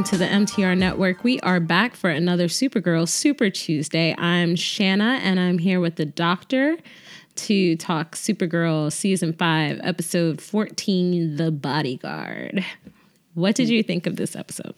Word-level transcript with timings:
welcome 0.00 0.18
to 0.18 0.24
the 0.24 0.30
MTR 0.30 0.78
Network. 0.78 1.22
We 1.22 1.40
are 1.40 1.60
back 1.60 1.94
for 1.94 2.08
another 2.08 2.48
Supergirl 2.48 3.06
Super 3.06 3.50
Tuesday. 3.50 4.14
I'm 4.16 4.56
Shanna, 4.56 5.20
and 5.22 5.38
I'm 5.38 5.58
here 5.58 5.78
with 5.78 5.96
the 5.96 6.06
doctor 6.06 6.78
to 7.34 7.76
talk 7.76 8.16
Supergirl 8.16 8.90
Season 8.90 9.34
5, 9.34 9.78
Episode 9.82 10.40
14 10.40 11.36
The 11.36 11.50
Bodyguard. 11.50 12.64
What 13.34 13.54
did 13.54 13.68
you 13.68 13.82
think 13.82 14.06
of 14.06 14.16
this 14.16 14.34
episode? 14.34 14.74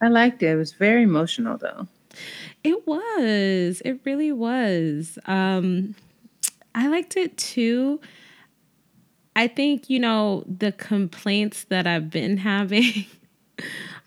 I 0.00 0.08
liked 0.08 0.42
it. 0.42 0.52
It 0.52 0.56
was 0.56 0.72
very 0.72 1.02
emotional, 1.02 1.58
though. 1.58 1.86
It 2.64 2.86
was. 2.86 3.82
It 3.84 4.00
really 4.06 4.32
was. 4.32 5.18
Um, 5.26 5.94
I 6.74 6.88
liked 6.88 7.14
it 7.18 7.36
too. 7.36 8.00
I 9.36 9.48
think, 9.48 9.90
you 9.90 9.98
know, 9.98 10.44
the 10.46 10.72
complaints 10.72 11.64
that 11.64 11.86
I've 11.86 12.08
been 12.08 12.36
having 12.38 13.04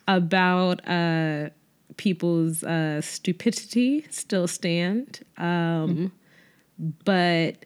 about 0.08 0.88
uh, 0.88 1.50
people's 1.98 2.64
uh, 2.64 3.02
stupidity 3.02 4.06
still 4.10 4.48
stand. 4.48 5.22
Um, 5.38 5.46
mm-hmm. 5.48 6.08
But 7.06 7.66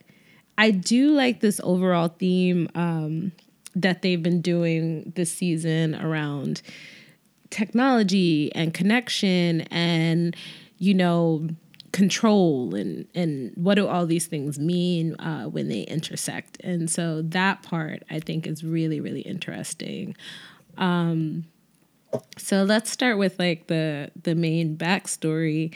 I 0.58 0.72
do 0.72 1.12
like 1.12 1.40
this 1.40 1.62
overall 1.64 2.10
theme 2.10 2.70
um, 2.76 3.32
that 3.76 4.02
they've 4.02 4.22
been 4.22 4.42
doing 4.42 5.14
this 5.16 5.32
season 5.32 5.96
around 5.96 6.62
technology 7.50 8.54
and 8.54 8.74
connection 8.74 9.62
and, 9.62 10.36
you 10.78 10.94
know, 10.94 11.48
control 11.94 12.76
and 12.76 13.08
and 13.16 13.52
what 13.56 13.76
do 13.76 13.88
all 13.88 14.06
these 14.06 14.28
things 14.28 14.60
mean 14.60 15.16
uh, 15.16 15.46
when 15.46 15.68
they 15.68 15.82
intersect 15.82 16.60
and 16.64 16.92
so 16.92 17.24
that 17.24 17.64
part 17.64 18.04
i 18.12 18.20
think 18.20 18.46
is 18.46 18.64
really 18.64 19.00
really 19.00 19.22
interesting 19.22 20.16
um, 20.78 21.46
so 22.38 22.64
let's 22.64 22.90
start 22.90 23.18
with 23.18 23.38
like 23.40 23.68
the 23.68 24.12
the 24.22 24.36
main 24.36 24.78
backstory, 24.78 25.74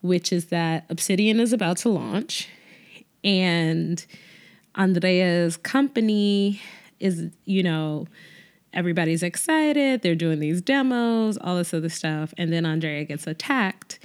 which 0.00 0.32
is 0.32 0.46
that 0.46 0.84
Obsidian 0.88 1.40
is 1.40 1.52
about 1.52 1.78
to 1.78 1.88
launch, 1.88 2.48
and 3.22 4.04
Andrea's 4.74 5.56
company 5.56 6.60
is, 7.00 7.30
you 7.44 7.62
know, 7.62 8.06
everybody's 8.72 9.22
excited. 9.22 10.02
They're 10.02 10.14
doing 10.14 10.40
these 10.40 10.60
demos, 10.60 11.38
all 11.38 11.56
this 11.56 11.72
other 11.74 11.88
stuff, 11.88 12.34
and 12.36 12.52
then 12.52 12.66
Andrea 12.66 13.04
gets 13.04 13.26
attacked, 13.26 13.98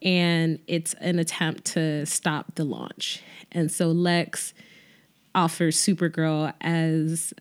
and 0.00 0.58
it's 0.66 0.94
an 0.94 1.18
attempt 1.18 1.64
to 1.66 2.06
stop 2.06 2.54
the 2.54 2.64
launch. 2.64 3.22
And 3.50 3.70
so 3.70 3.88
Lex 3.88 4.54
offers 5.34 5.76
Supergirl 5.76 6.52
as 6.60 7.32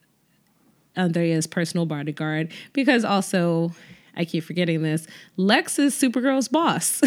Andrea's 0.95 1.47
personal 1.47 1.86
bodyguard 1.86 2.52
because 2.73 3.06
also 3.06 3.72
I 4.16 4.25
keep 4.25 4.44
forgetting 4.44 4.84
this. 4.84 5.08
Lex 5.38 5.80
is 5.80 5.94
Supergirl's 5.95 6.47
boss. 6.47 7.02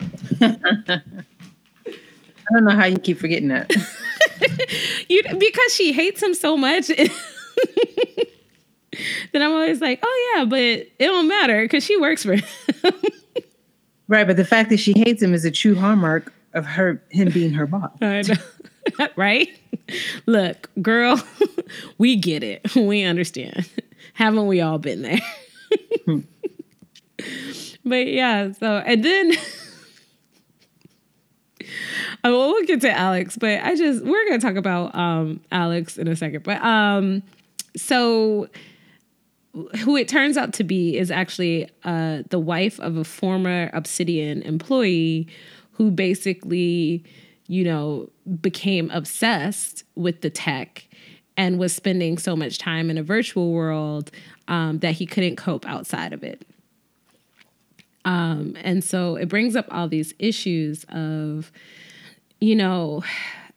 I 2.46 2.52
don't 2.52 2.64
know 2.64 2.74
how 2.74 2.84
you 2.84 2.98
keep 2.98 3.18
forgetting 3.18 3.48
that. 3.48 3.70
you 5.08 5.22
because 5.22 5.74
she 5.74 5.92
hates 5.92 6.22
him 6.22 6.34
so 6.34 6.56
much. 6.56 6.88
then 6.88 7.08
I'm 9.34 9.52
always 9.52 9.80
like, 9.80 10.00
oh 10.02 10.34
yeah, 10.36 10.44
but 10.44 10.58
it 10.58 10.92
don't 10.98 11.28
matter 11.28 11.62
because 11.62 11.84
she 11.84 11.96
works 11.96 12.22
for 12.24 12.34
him. 12.34 12.44
right, 14.08 14.26
but 14.26 14.36
the 14.36 14.44
fact 14.44 14.68
that 14.70 14.78
she 14.78 14.92
hates 14.92 15.22
him 15.22 15.32
is 15.32 15.44
a 15.44 15.50
true 15.50 15.74
hallmark 15.74 16.32
of 16.52 16.66
her 16.66 17.02
him 17.10 17.30
being 17.30 17.54
her 17.54 17.66
boss. 17.66 17.98
right? 19.16 19.48
Look, 20.26 20.70
girl, 20.82 21.22
we 21.98 22.16
get 22.16 22.42
it. 22.42 22.62
We 22.76 23.02
understand. 23.04 23.68
Haven't 24.14 24.46
we 24.46 24.60
all 24.60 24.78
been 24.78 25.02
there? 25.02 25.20
but 27.84 28.06
yeah, 28.06 28.52
so 28.52 28.76
and 28.78 29.04
then 29.04 29.32
I 32.22 32.30
will 32.30 32.52
we'll 32.52 32.64
get 32.64 32.80
to 32.82 32.90
Alex, 32.90 33.36
but 33.36 33.60
I 33.62 33.74
just 33.74 34.04
we're 34.04 34.24
gonna 34.26 34.40
talk 34.40 34.56
about 34.56 34.94
um 34.94 35.40
Alex 35.50 35.98
in 35.98 36.08
a 36.08 36.16
second. 36.16 36.42
But 36.42 36.62
um 36.62 37.22
so 37.76 38.48
who 39.80 39.96
it 39.96 40.08
turns 40.08 40.36
out 40.36 40.52
to 40.54 40.64
be 40.64 40.96
is 40.96 41.10
actually 41.10 41.68
uh 41.84 42.22
the 42.30 42.38
wife 42.38 42.78
of 42.80 42.96
a 42.96 43.04
former 43.04 43.70
Obsidian 43.72 44.42
employee 44.42 45.28
who 45.72 45.90
basically, 45.90 47.04
you 47.46 47.64
know, 47.64 48.08
became 48.40 48.90
obsessed 48.90 49.84
with 49.96 50.20
the 50.20 50.30
tech 50.30 50.86
and 51.36 51.58
was 51.58 51.74
spending 51.74 52.18
so 52.18 52.36
much 52.36 52.58
time 52.58 52.90
in 52.90 52.98
a 52.98 53.02
virtual 53.02 53.52
world 53.52 54.10
um, 54.48 54.78
that 54.78 54.92
he 54.92 55.06
couldn't 55.06 55.36
cope 55.36 55.66
outside 55.66 56.12
of 56.12 56.22
it. 56.22 56.46
Um, 58.04 58.56
and 58.60 58.84
so 58.84 59.16
it 59.16 59.28
brings 59.28 59.56
up 59.56 59.66
all 59.70 59.88
these 59.88 60.12
issues 60.18 60.84
of, 60.90 61.50
you 62.40 62.54
know, 62.54 63.02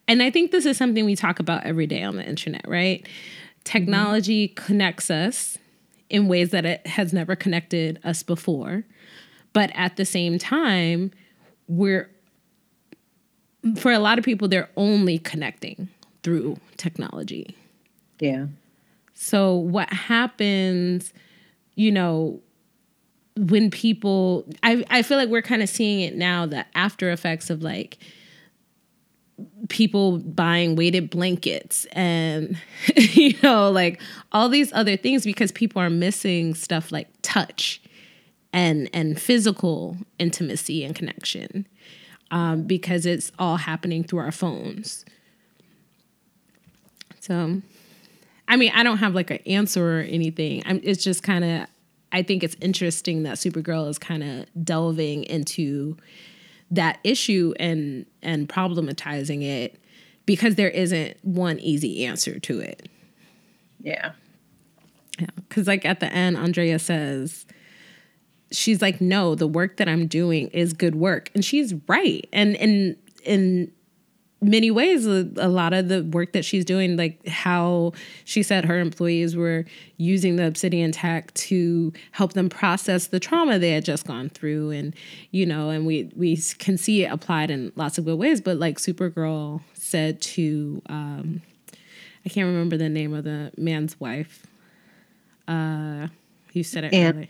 and 0.08 0.24
I 0.24 0.32
think 0.32 0.52
this 0.52 0.66
is 0.66 0.78
something 0.78 1.04
we 1.06 1.16
talk 1.16 1.40
about 1.40 1.66
every 1.66 1.86
day 1.86 2.02
on 2.02 2.16
the 2.16 2.24
internet, 2.24 2.66
right? 2.68 3.06
Technology 3.66 4.48
mm-hmm. 4.48 4.66
connects 4.66 5.12
us 5.12 5.58
in 6.10 6.30
ways 6.30 6.52
that 6.52 6.66
it 6.66 6.88
has 6.88 7.12
never 7.12 7.36
connected 7.36 8.00
us 8.04 8.24
before. 8.24 8.86
But 9.52 9.72
at 9.74 9.98
the 9.98 10.06
same 10.06 10.40
time, 10.40 11.12
we're, 11.68 12.10
for 13.76 13.92
a 13.92 14.00
lot 14.00 14.18
of 14.18 14.24
people, 14.24 14.48
they're 14.48 14.70
only 14.78 15.20
connecting 15.20 15.90
through 16.24 16.58
technology. 16.78 17.58
Yeah. 18.20 18.48
So 19.14 19.56
what 19.56 19.92
happens, 19.92 21.14
you 21.76 21.92
know, 21.92 22.42
when 23.38 23.70
people 23.70 24.46
I 24.64 24.84
I 24.90 25.02
feel 25.02 25.18
like 25.18 25.30
we're 25.30 25.42
kind 25.42 25.62
of 25.62 25.70
seeing 25.70 26.02
it 26.02 26.16
now 26.16 26.46
the 26.46 26.66
after 26.76 27.12
effects 27.12 27.50
of 27.50 27.62
like 27.62 27.98
people 29.70 30.18
buying 30.20 30.76
weighted 30.76 31.10
blankets 31.10 31.86
and 31.92 32.58
you 32.96 33.36
know 33.44 33.70
like 33.70 34.02
all 34.32 34.50
these 34.50 34.74
other 34.74 34.98
things 34.98 35.24
because 35.24 35.52
people 35.52 35.82
are 35.82 35.90
missing 35.90 36.56
stuff 36.56 36.92
like 36.92 37.08
touch 37.22 37.82
and 38.52 38.90
and 38.94 39.20
physical 39.22 39.98
intimacy 40.18 40.84
and 40.84 40.96
connection 40.96 41.68
um, 42.32 42.64
because 42.64 43.06
it's 43.06 43.32
all 43.38 43.58
happening 43.58 44.04
through 44.04 44.20
our 44.20 44.32
phones 44.32 45.06
so 47.20 47.62
I 48.48 48.56
mean, 48.56 48.72
I 48.74 48.84
don't 48.84 48.98
have 48.98 49.14
like 49.14 49.32
an 49.32 49.40
answer 49.46 50.00
or 50.00 50.02
anything. 50.02 50.64
I'm, 50.66 50.80
it's 50.84 51.04
just 51.04 51.24
kind 51.24 51.44
of, 51.44 51.68
I 52.12 52.24
think 52.24 52.44
it's 52.44 52.56
interesting 52.62 53.24
that 53.24 53.36
Supergirl 53.36 53.90
is 53.90 54.00
kind 54.00 54.24
of 54.24 54.64
delving 54.64 55.24
into 55.26 55.98
that 56.72 57.00
issue 57.04 57.54
and 57.60 58.06
and 58.22 58.50
problematizing 58.50 59.42
it 59.42 59.80
because 60.26 60.56
there 60.56 60.70
isn't 60.70 61.18
one 61.24 61.60
easy 61.60 62.06
answer 62.06 62.40
to 62.40 62.60
it. 62.60 62.90
Yeah. 63.82 64.12
Yeah, 65.20 65.28
cuz 65.50 65.68
like 65.68 65.86
at 65.86 66.00
the 66.00 66.12
end 66.12 66.38
Andrea 66.38 66.78
says 66.80 67.46
she's 68.52 68.82
like 68.82 69.00
no, 69.00 69.34
the 69.34 69.48
work 69.48 69.78
that 69.78 69.88
I'm 69.88 70.08
doing 70.08 70.50
is 70.50 70.74
good 70.74 70.96
work 70.96 71.32
and 71.34 71.44
she's 71.44 71.74
right. 71.88 72.28
And 72.34 72.56
and 72.58 72.98
and 73.26 73.72
many 74.42 74.70
ways 74.70 75.06
a, 75.08 75.28
a, 75.38 75.48
lot 75.48 75.74
of 75.74 75.88
the 75.88 76.04
work 76.04 76.34
that 76.34 76.46
she's 76.46 76.64
doing 76.64 76.96
like 76.96 77.26
how 77.28 77.92
she 78.24 78.44
said 78.44 78.66
her 78.66 78.80
employees 78.80 79.36
were 79.36 79.66
using 79.98 80.36
the 80.36 80.46
obsidian 80.46 80.92
tech 80.92 81.34
to 81.34 81.92
help 82.12 82.34
them 82.34 82.48
process 82.48 83.08
the 83.08 83.20
trauma 83.20 83.58
they 83.58 83.72
had 83.72 83.84
just 83.84 84.06
gone 84.06 84.30
through. 84.30 84.72
And 84.72 84.96
you 85.32 85.46
know 85.46 85.70
and 85.70 85.86
we 85.86 86.12
we 86.16 86.38
can 86.60 86.78
see 86.78 87.04
it 87.04 87.12
applied 87.12 87.50
in 87.50 87.72
lots 87.76 87.98
of 87.98 88.06
good 88.06 88.20
ways. 88.20 88.42
But 88.42 88.58
like 88.58 88.78
supergirl 88.78 89.62
said 89.74 90.22
to 90.22 90.82
um 90.88 91.42
i 92.26 92.30
can't 92.30 92.48
remember 92.48 92.78
the 92.78 92.90
name 92.90 93.14
of 93.14 93.24
the 93.24 93.52
man's 93.58 94.00
wife. 94.00 94.46
Uh 95.48 96.08
you 96.54 96.64
said 96.64 96.84
it 96.84 96.94
and- 96.94 97.16
earlier 97.16 97.30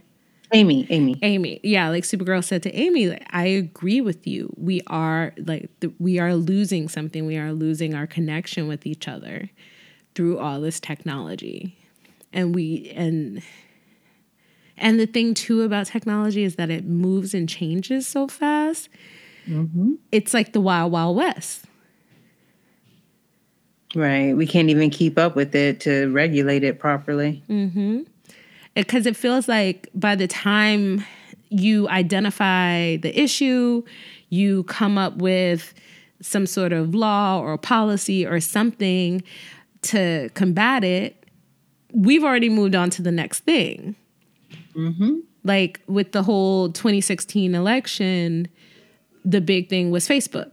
Amy, 0.54 0.88
Amy, 0.90 1.18
Amy. 1.22 1.60
Yeah, 1.64 1.90
like 1.90 2.04
Supergirl 2.04 2.44
said 2.44 2.64
to 2.64 2.74
Amy, 2.74 3.10
like, 3.10 3.26
I 3.32 3.46
agree 3.46 4.02
with 4.02 4.26
you. 4.26 4.54
We 4.58 4.82
are 4.88 5.34
like 5.38 5.70
the, 5.82 5.92
we 6.00 6.20
are 6.20 6.36
losing 6.36 6.88
something. 6.88 7.26
We 7.26 7.38
are 7.38 7.52
losing 7.52 7.94
our 7.94 8.08
connection 8.08 8.68
with 8.68 8.86
each 8.86 9.08
other 9.08 9.50
through 10.16 10.40
all 10.40 10.62
this 10.62 10.80
technology, 10.80 11.78
and 12.32 12.56
we 12.56 12.92
and 12.96 13.42
and 14.78 15.00
the 15.00 15.06
thing 15.06 15.34
too 15.34 15.64
about 15.64 15.88
technology 15.88 16.44
is 16.44 16.56
that 16.56 16.70
it 16.70 16.86
moves 16.86 17.34
and 17.34 17.50
changes 17.50 18.08
so 18.08 18.28
fast. 18.28 18.90
Mm-hmm. 19.48 19.94
It's 20.12 20.34
like 20.34 20.54
the 20.54 20.62
wild, 20.62 20.92
wild 20.92 21.18
west. 21.18 21.66
Right. 23.96 24.34
We 24.36 24.46
can't 24.46 24.70
even 24.70 24.90
keep 24.90 25.18
up 25.18 25.36
with 25.36 25.56
it 25.56 25.80
to 25.82 26.12
regulate 26.12 26.64
it 26.64 26.80
properly. 26.80 27.44
Mm-hmm 27.50 28.04
because 28.78 29.06
it 29.06 29.18
feels 29.18 29.48
like 29.48 29.90
by 29.96 30.16
the 30.16 30.28
time 30.28 31.04
you 31.50 31.90
identify 31.90 32.98
the 32.98 33.20
issue, 33.20 33.84
you 34.30 34.64
come 34.66 34.98
up 34.98 35.18
with 35.18 35.74
some 36.22 36.46
sort 36.46 36.74
of 36.74 36.94
law 36.94 37.40
or 37.40 37.58
policy 37.58 38.26
or 38.26 38.40
something 38.40 39.24
to 39.82 40.30
combat 40.34 40.84
it, 40.84 41.26
we've 41.94 42.24
already 42.24 42.50
moved 42.50 42.76
on 42.76 42.90
to 42.92 43.02
the 43.02 43.12
next 43.12 43.42
thing. 43.42 43.96
Mm-hmm. 44.76 45.18
like 45.44 45.82
with 45.88 46.12
the 46.12 46.22
whole 46.22 46.72
2016 46.72 47.56
election, 47.56 48.48
the 49.26 49.42
big 49.42 49.70
thing 49.70 49.90
was 49.90 50.08
Facebook 50.08 50.52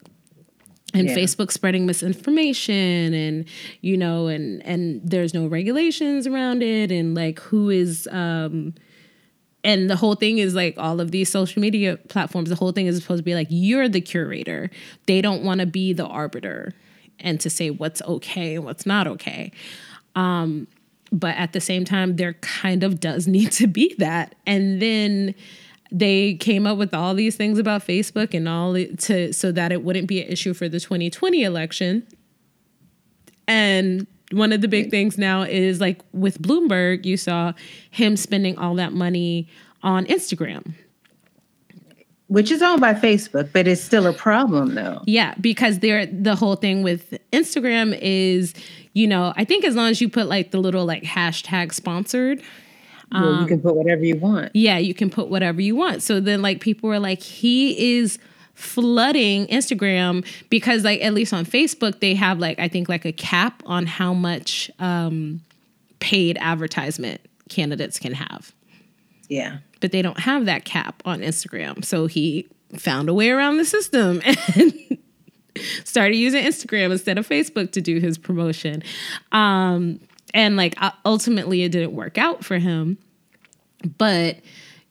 and 0.95 1.09
Yeah. 1.09 1.17
Facebook 1.17 1.51
spreading 1.51 1.85
misinformation 1.87 3.13
and 3.13 3.45
you 3.83 3.97
know 3.97 4.29
and 4.29 4.65
and 4.65 5.01
there's 5.05 5.35
no 5.35 5.47
regulations 5.47 6.27
around 6.27 6.63
it 6.63 6.91
and 6.91 7.15
like 7.15 7.41
who 7.41 7.69
is 7.69 8.09
um 8.13 8.75
and 9.63 9.89
the 9.89 9.97
whole 9.97 10.15
thing 10.15 10.39
is 10.39 10.55
like 10.55 10.75
all 10.79 11.01
of 11.01 11.11
these 11.11 11.29
social 11.31 11.61
media 11.61 11.97
platforms 12.09 12.49
the 12.49 12.55
whole 12.57 12.73
thing 12.73 12.87
is 12.87 13.01
supposed 13.01 13.21
to 13.21 13.25
be 13.25 13.35
like 13.35 13.49
you're 13.51 13.89
the 13.89 14.01
curator. 14.01 14.71
They 15.07 15.21
don't 15.21 15.43
want 15.43 15.61
to 15.61 15.67
be 15.67 15.93
the 15.93 16.07
arbiter 16.07 16.73
and 17.21 17.41
to 17.41 17.51
say 17.51 17.71
what's 17.71 18.01
okay 18.03 18.57
and 18.57 18.65
what's 18.65 18.87
not 18.87 19.07
okay. 19.07 19.53
Um 20.15 20.69
but 21.13 21.37
at 21.37 21.53
the 21.53 21.61
same 21.61 21.85
time 21.85 22.17
there 22.17 22.35
kind 22.35 22.83
of 22.83 23.01
does 23.01 23.27
need 23.37 23.53
to 23.53 23.67
be 23.67 23.95
that. 23.99 24.35
And 24.47 24.81
then 24.83 25.35
they 25.95 26.35
came 26.35 26.67
up 26.67 26.77
with 26.77 26.93
all 26.93 27.15
these 27.15 27.37
things 27.37 27.57
about 27.57 27.87
Facebook 27.87 28.35
and 28.35 28.49
all 28.49 28.75
to 28.75 29.33
so 29.33 29.53
that 29.53 29.71
it 29.71 29.85
wouldn't 29.85 30.09
be 30.09 30.21
an 30.21 30.29
issue 30.29 30.53
for 30.53 30.69
the 30.69 30.81
2020 30.81 31.45
election. 31.45 32.05
And 33.47 34.09
one 34.33 34.53
of 34.53 34.61
the 34.61 34.67
big 34.67 34.91
things 34.91 35.17
now 35.17 35.43
is 35.43 35.81
like 35.81 36.01
with 36.13 36.43
Bloomberg, 36.43 37.05
you 37.05 37.17
saw 37.17 37.53
him 37.93 38.17
spending 38.17 38.59
all 38.59 38.75
that 38.75 38.93
money 38.93 39.47
on 39.85 40.05
Instagram. 40.07 40.75
Which 42.27 42.51
is 42.51 42.61
owned 42.61 42.81
by 42.81 42.95
Facebook, 42.95 43.51
but 43.53 43.69
it's 43.69 43.81
still 43.81 44.09
a 44.09 44.13
problem 44.13 44.75
though. 44.75 45.01
Yeah, 45.07 45.35
because 45.41 45.79
they're 45.79 46.07
the 46.07 46.35
whole 46.35 46.57
thing 46.57 46.83
with 46.83 47.17
Instagram 47.33 47.97
is, 48.03 48.53
you 48.95 49.07
know, 49.07 49.33
I 49.37 49.45
think 49.45 49.65
as 49.65 49.77
long 49.77 49.91
as 49.91 50.01
you 50.01 50.09
put 50.09 50.27
like 50.27 50.51
the 50.51 50.59
little 50.59 50.87
like 50.87 51.05
hashtag 51.05 51.73
sponsored, 51.73 52.43
Well, 53.23 53.41
you 53.41 53.47
can 53.47 53.61
put 53.61 53.77
whatever 53.77 54.05
you 54.05 54.17
want. 54.17 54.55
yeah, 54.55 54.79
you 54.79 54.95
can 54.95 55.11
put 55.11 55.29
whatever 55.29 55.61
you 55.61 55.77
want. 55.77 56.03
So 56.03 56.21
then 56.21 56.43
like 56.43 56.61
people 56.61 56.89
were 56.89 56.99
like, 56.99 57.23
he 57.23 57.97
is 57.99 58.19
flooding 58.55 59.47
Instagram 59.49 60.27
because 60.49 60.85
like 60.85 61.01
at 61.01 61.13
least 61.13 61.33
on 61.33 61.45
Facebook 61.45 61.99
they 62.01 62.15
have 62.15 62.39
like 62.39 62.59
I 62.61 62.69
think 62.69 62.89
like 62.89 63.05
a 63.05 63.13
cap 63.13 63.63
on 63.67 63.85
how 63.87 64.15
much 64.15 64.71
um 64.79 65.41
paid 65.99 66.39
advertisement 66.41 67.21
candidates 67.49 67.99
can 67.99 68.13
have. 68.13 68.53
Yeah. 69.29 69.59
But 69.81 69.93
they 69.93 70.03
don't 70.03 70.21
have 70.21 70.47
that 70.47 70.65
cap 70.65 71.03
on 71.05 71.21
Instagram. 71.21 71.85
So 71.85 72.07
he 72.07 72.47
found 72.77 73.09
a 73.09 73.15
way 73.15 73.31
around 73.31 73.57
the 73.59 73.65
system 73.65 74.21
and 74.57 74.99
started 75.85 76.17
using 76.17 76.45
Instagram 76.45 76.91
instead 76.93 77.19
of 77.19 77.29
Facebook 77.29 77.73
to 77.73 77.81
do 77.81 77.99
his 78.01 78.19
promotion. 78.19 78.83
Um, 79.33 80.01
and 80.33 80.57
like 80.57 80.77
ultimately, 81.05 81.63
it 81.63 81.71
didn't 81.71 81.95
work 81.95 82.19
out 82.19 82.45
for 82.45 82.59
him. 82.59 82.99
But 83.99 84.39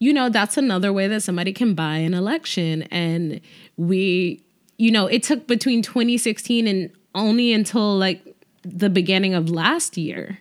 you 0.04 0.12
know, 0.12 0.28
that's 0.28 0.58
another 0.58 0.92
way 0.92 1.08
that 1.08 1.24
somebody 1.24 1.54
can 1.54 1.76
buy 1.76 1.96
an 1.96 2.14
election. 2.14 2.82
And 2.84 3.40
we, 3.78 4.44
you 4.78 4.92
know, 4.92 5.08
it 5.08 5.24
took 5.24 5.48
between 5.48 5.82
2016 5.82 6.68
and 6.68 6.92
only 7.16 7.54
until 7.54 7.98
like 7.98 8.22
the 8.64 8.90
beginning 8.90 9.34
of 9.34 9.50
last 9.50 9.96
year 9.96 10.40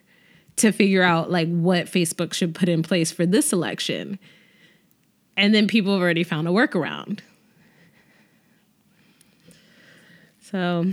to 0.57 0.73
figure 0.73 1.05
out 1.05 1.31
like 1.31 1.49
what 1.49 1.87
Facebook 1.87 2.33
should 2.33 2.57
put 2.57 2.69
in 2.69 2.83
place 2.83 3.13
for 3.13 3.25
this 3.25 3.53
election. 3.53 4.19
And 5.37 5.55
then 5.55 5.69
people 5.69 5.93
have 5.93 6.03
already 6.03 6.25
found 6.25 6.49
a 6.49 6.51
workaround. 6.51 7.21
So 10.41 10.93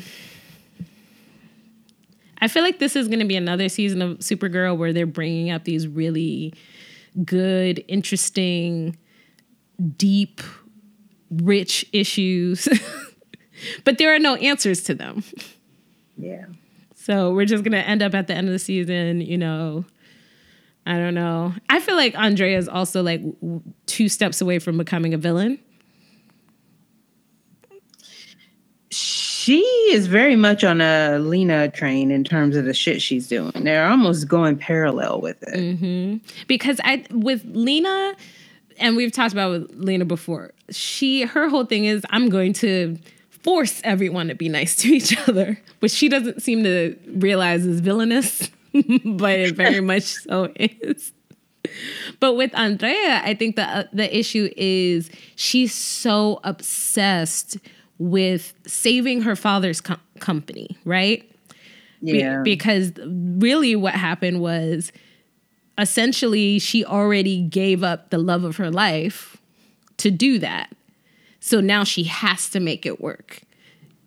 I 2.39 2.47
feel 2.47 2.61
like 2.61 2.77
this 2.77 2.95
is 2.95 3.07
going 3.07 3.19
to 3.19 3.25
be 3.25 3.35
another 3.35 3.67
season 3.67 4.03
of 4.03 4.19
Supergirl 4.19 4.77
where 4.77 4.93
they're 4.93 5.07
bringing 5.07 5.49
up 5.49 5.63
these 5.63 5.87
really 5.87 6.53
good, 7.25 7.83
interesting, 7.87 8.97
deep, 9.97 10.41
rich 11.31 11.85
issues. 11.93 12.67
but 13.83 13.97
there 13.97 14.13
are 14.13 14.19
no 14.19 14.35
answers 14.35 14.83
to 14.83 14.93
them. 14.93 15.23
Yeah. 16.17 16.45
So 16.95 17.33
we're 17.33 17.45
just 17.45 17.63
going 17.63 17.71
to 17.71 17.87
end 17.87 18.01
up 18.01 18.13
at 18.13 18.27
the 18.27 18.33
end 18.33 18.47
of 18.47 18.53
the 18.53 18.59
season, 18.59 19.21
you 19.21 19.37
know. 19.37 19.85
I 20.85 20.97
don't 20.97 21.13
know. 21.13 21.53
I 21.69 21.79
feel 21.79 21.95
like 21.95 22.15
Andrea 22.17 22.57
is 22.57 22.67
also 22.67 23.03
like 23.03 23.21
w- 23.21 23.61
two 23.85 24.09
steps 24.09 24.41
away 24.41 24.59
from 24.59 24.77
becoming 24.77 25.13
a 25.13 25.17
villain. 25.17 25.59
She 29.49 29.63
is 29.91 30.05
very 30.05 30.35
much 30.35 30.63
on 30.63 30.79
a 30.79 31.17
Lena 31.17 31.69
train 31.69 32.11
in 32.11 32.23
terms 32.23 32.55
of 32.55 32.65
the 32.65 32.73
shit 32.75 33.01
she's 33.01 33.27
doing. 33.27 33.51
They're 33.63 33.89
almost 33.89 34.27
going 34.27 34.59
parallel 34.59 35.21
with 35.21 35.37
it. 35.41 36.21
because 36.47 36.79
I 36.83 37.03
with 37.09 37.43
Lena, 37.45 38.13
and 38.77 38.95
we've 38.95 39.11
talked 39.11 39.33
about 39.33 39.49
with 39.49 39.71
Lena 39.73 40.05
before. 40.05 40.51
She 40.69 41.23
her 41.23 41.49
whole 41.49 41.65
thing 41.65 41.85
is 41.85 42.05
I'm 42.11 42.29
going 42.29 42.53
to 42.61 42.99
force 43.31 43.81
everyone 43.83 44.27
to 44.27 44.35
be 44.35 44.49
nice 44.49 44.75
to 44.83 44.89
each 44.89 45.17
other, 45.27 45.59
which 45.79 45.93
she 45.93 46.09
doesn't 46.09 46.43
seem 46.43 46.63
to 46.63 46.95
realize 47.15 47.65
is 47.65 47.79
villainous, 47.79 48.51
but 49.03 49.31
it 49.31 49.55
very 49.55 49.81
much 49.81 50.03
so 50.03 50.53
is. 50.57 51.11
But 52.19 52.35
with 52.35 52.53
Andrea, 52.53 53.23
I 53.23 53.33
think 53.33 53.55
the 53.55 53.63
uh, 53.63 53.83
the 53.93 54.15
issue 54.15 54.51
is 54.55 55.09
she's 55.35 55.73
so 55.73 56.39
obsessed 56.43 57.57
with 57.99 58.53
saving 58.65 59.21
her 59.21 59.35
father's 59.35 59.81
com- 59.81 59.99
company, 60.19 60.77
right? 60.85 61.29
Be- 62.03 62.19
Yeah. 62.19 62.41
because 62.43 62.93
really 63.05 63.75
what 63.75 63.93
happened 63.93 64.39
was 64.41 64.91
essentially 65.77 66.59
she 66.59 66.83
already 66.85 67.41
gave 67.41 67.83
up 67.83 68.09
the 68.09 68.17
love 68.17 68.43
of 68.43 68.57
her 68.57 68.71
life 68.71 69.37
to 69.97 70.11
do 70.11 70.39
that. 70.39 70.71
So 71.39 71.61
now 71.61 71.83
she 71.83 72.03
has 72.03 72.49
to 72.49 72.59
make 72.59 72.85
it 72.85 72.99
work 73.01 73.41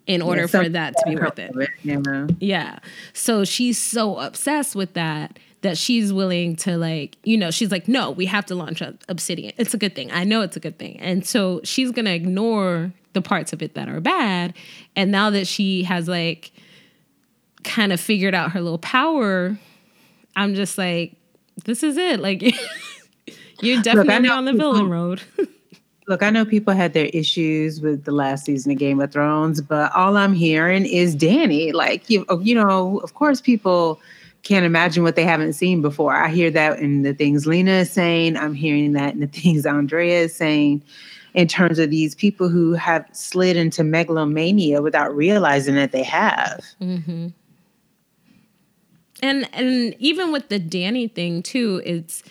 in 0.07 0.21
order 0.21 0.49
for 0.49 0.69
that 0.69 0.95
to 0.97 1.03
be 1.11 1.17
worth 1.17 1.39
it. 1.39 1.55
Yeah. 1.83 2.27
Yeah. 2.41 2.79
So 3.13 3.45
she's 3.45 3.79
so 3.79 4.19
obsessed 4.19 4.75
with 4.75 4.95
that 4.95 5.39
that 5.63 5.79
she's 5.79 6.13
willing 6.13 6.57
to 6.57 6.77
like, 6.77 7.17
you 7.23 7.37
know, 7.39 7.51
she's 7.53 7.71
like, 7.71 7.87
no, 7.89 8.11
we 8.11 8.27
have 8.27 8.45
to 8.47 8.55
launch 8.55 8.83
Obsidian. 9.09 9.53
It's 9.59 9.73
a 9.75 9.79
good 9.79 9.95
thing. 9.95 10.11
I 10.11 10.25
know 10.25 10.41
it's 10.43 10.57
a 10.57 10.61
good 10.61 10.77
thing. 10.79 10.99
And 10.99 11.25
so 11.25 11.61
she's 11.63 11.93
going 11.93 12.07
to 12.07 12.13
ignore 12.13 12.93
the 13.13 13.23
parts 13.23 13.53
of 13.53 13.63
it 13.63 13.75
that 13.75 13.89
are 13.89 14.01
bad. 14.01 14.55
And 14.97 15.11
now 15.11 15.31
that 15.31 15.47
she 15.47 15.83
has 15.85 16.09
like 16.09 16.53
kind 17.65 17.93
of 17.93 18.01
figured 18.01 18.35
out 18.35 18.53
her 18.53 18.61
little 18.61 18.79
power, 18.79 19.57
I'm 20.37 20.55
just 20.55 20.79
like, 20.79 21.15
this 21.65 21.83
is 21.83 21.97
it. 21.97 22.21
Like, 22.21 22.43
you're 23.61 23.83
definitely 23.83 24.29
know 24.29 24.37
on 24.37 24.45
the 24.45 24.53
villain 24.53 24.89
road. 24.89 25.23
Look, 26.09 26.23
I 26.23 26.31
know 26.31 26.45
people 26.45 26.75
had 26.75 26.95
their 26.95 27.07
issues 27.07 27.81
with 27.81 28.05
the 28.05 28.11
last 28.11 28.45
season 28.45 28.73
of 28.73 28.79
Game 28.79 29.01
of 29.01 29.13
Thrones, 29.13 29.61
but 29.61 29.95
all 29.95 30.17
I'm 30.17 30.33
hearing 30.33 30.85
is 30.85 31.15
Dany. 31.15 31.73
Like 31.73 32.11
you, 32.11 32.25
oh, 32.29 32.41
you 32.41 32.57
know, 32.57 32.99
of 32.99 33.15
course, 33.15 33.41
people 33.41 34.01
can't 34.43 34.67
imagine 34.67 35.05
what 35.05 35.15
they 35.15 35.25
haven't 35.25 35.53
seen 35.53 35.81
before. 35.81 36.15
I 36.15 36.29
hear 36.29 36.51
that 36.51 36.81
in 36.81 37.03
the 37.03 37.15
things 37.15 37.47
Lena 37.47 37.71
is 37.73 37.93
saying. 37.93 38.37
I'm 38.37 38.55
hearing 38.55 38.93
that 38.95 39.15
in 39.15 39.21
the 39.21 39.27
things 39.29 39.65
Andrea 39.65 40.23
is 40.23 40.35
saying. 40.35 40.83
In 41.35 41.49
terms 41.49 41.79
of 41.79 41.89
these 41.91 42.15
people 42.15 42.49
who 42.49 42.75
have 42.75 43.07
slid 43.13 43.57
into 43.57 43.83
megalomania 43.83 44.83
without 44.83 45.15
realizing 45.17 45.75
that 45.77 45.91
they 45.93 46.03
have. 46.03 46.63
Mm-hmm. 46.81 47.29
and 49.23 49.49
and 49.55 49.95
even 49.99 50.33
with 50.33 50.49
the 50.49 50.61
Dany 50.61 51.11
thing 51.13 51.43
too, 51.43 51.81
it's 51.85 52.23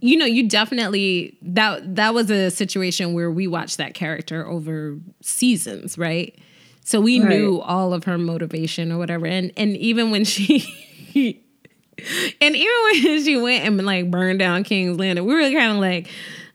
you 0.00 0.16
know, 0.16 0.26
you 0.26 0.48
definitely 0.48 1.36
that 1.42 1.94
that 1.94 2.12
was 2.14 2.30
a 2.30 2.50
situation 2.50 3.14
where 3.14 3.30
we 3.30 3.46
watched 3.46 3.76
that 3.78 3.94
character 3.94 4.46
over 4.46 4.98
seasons, 5.20 5.96
right? 5.96 6.36
So 6.84 7.00
we 7.00 7.20
Right. 7.20 7.28
knew 7.28 7.60
all 7.60 7.94
of 7.94 8.04
her 8.04 8.18
motivation 8.18 8.90
or 8.90 8.98
whatever. 8.98 9.26
And 9.26 9.52
and 9.56 9.76
even 9.76 10.10
when 10.10 10.24
she 10.24 10.60
and 12.40 12.56
even 12.56 12.74
when 13.04 13.24
she 13.24 13.36
went 13.36 13.64
and 13.64 13.84
like 13.86 14.10
burned 14.10 14.40
down 14.40 14.64
King's 14.64 14.98
Landing, 14.98 15.24
we 15.24 15.34
were 15.34 15.42
kind 15.42 15.72
of 15.72 15.78
like, 15.78 16.08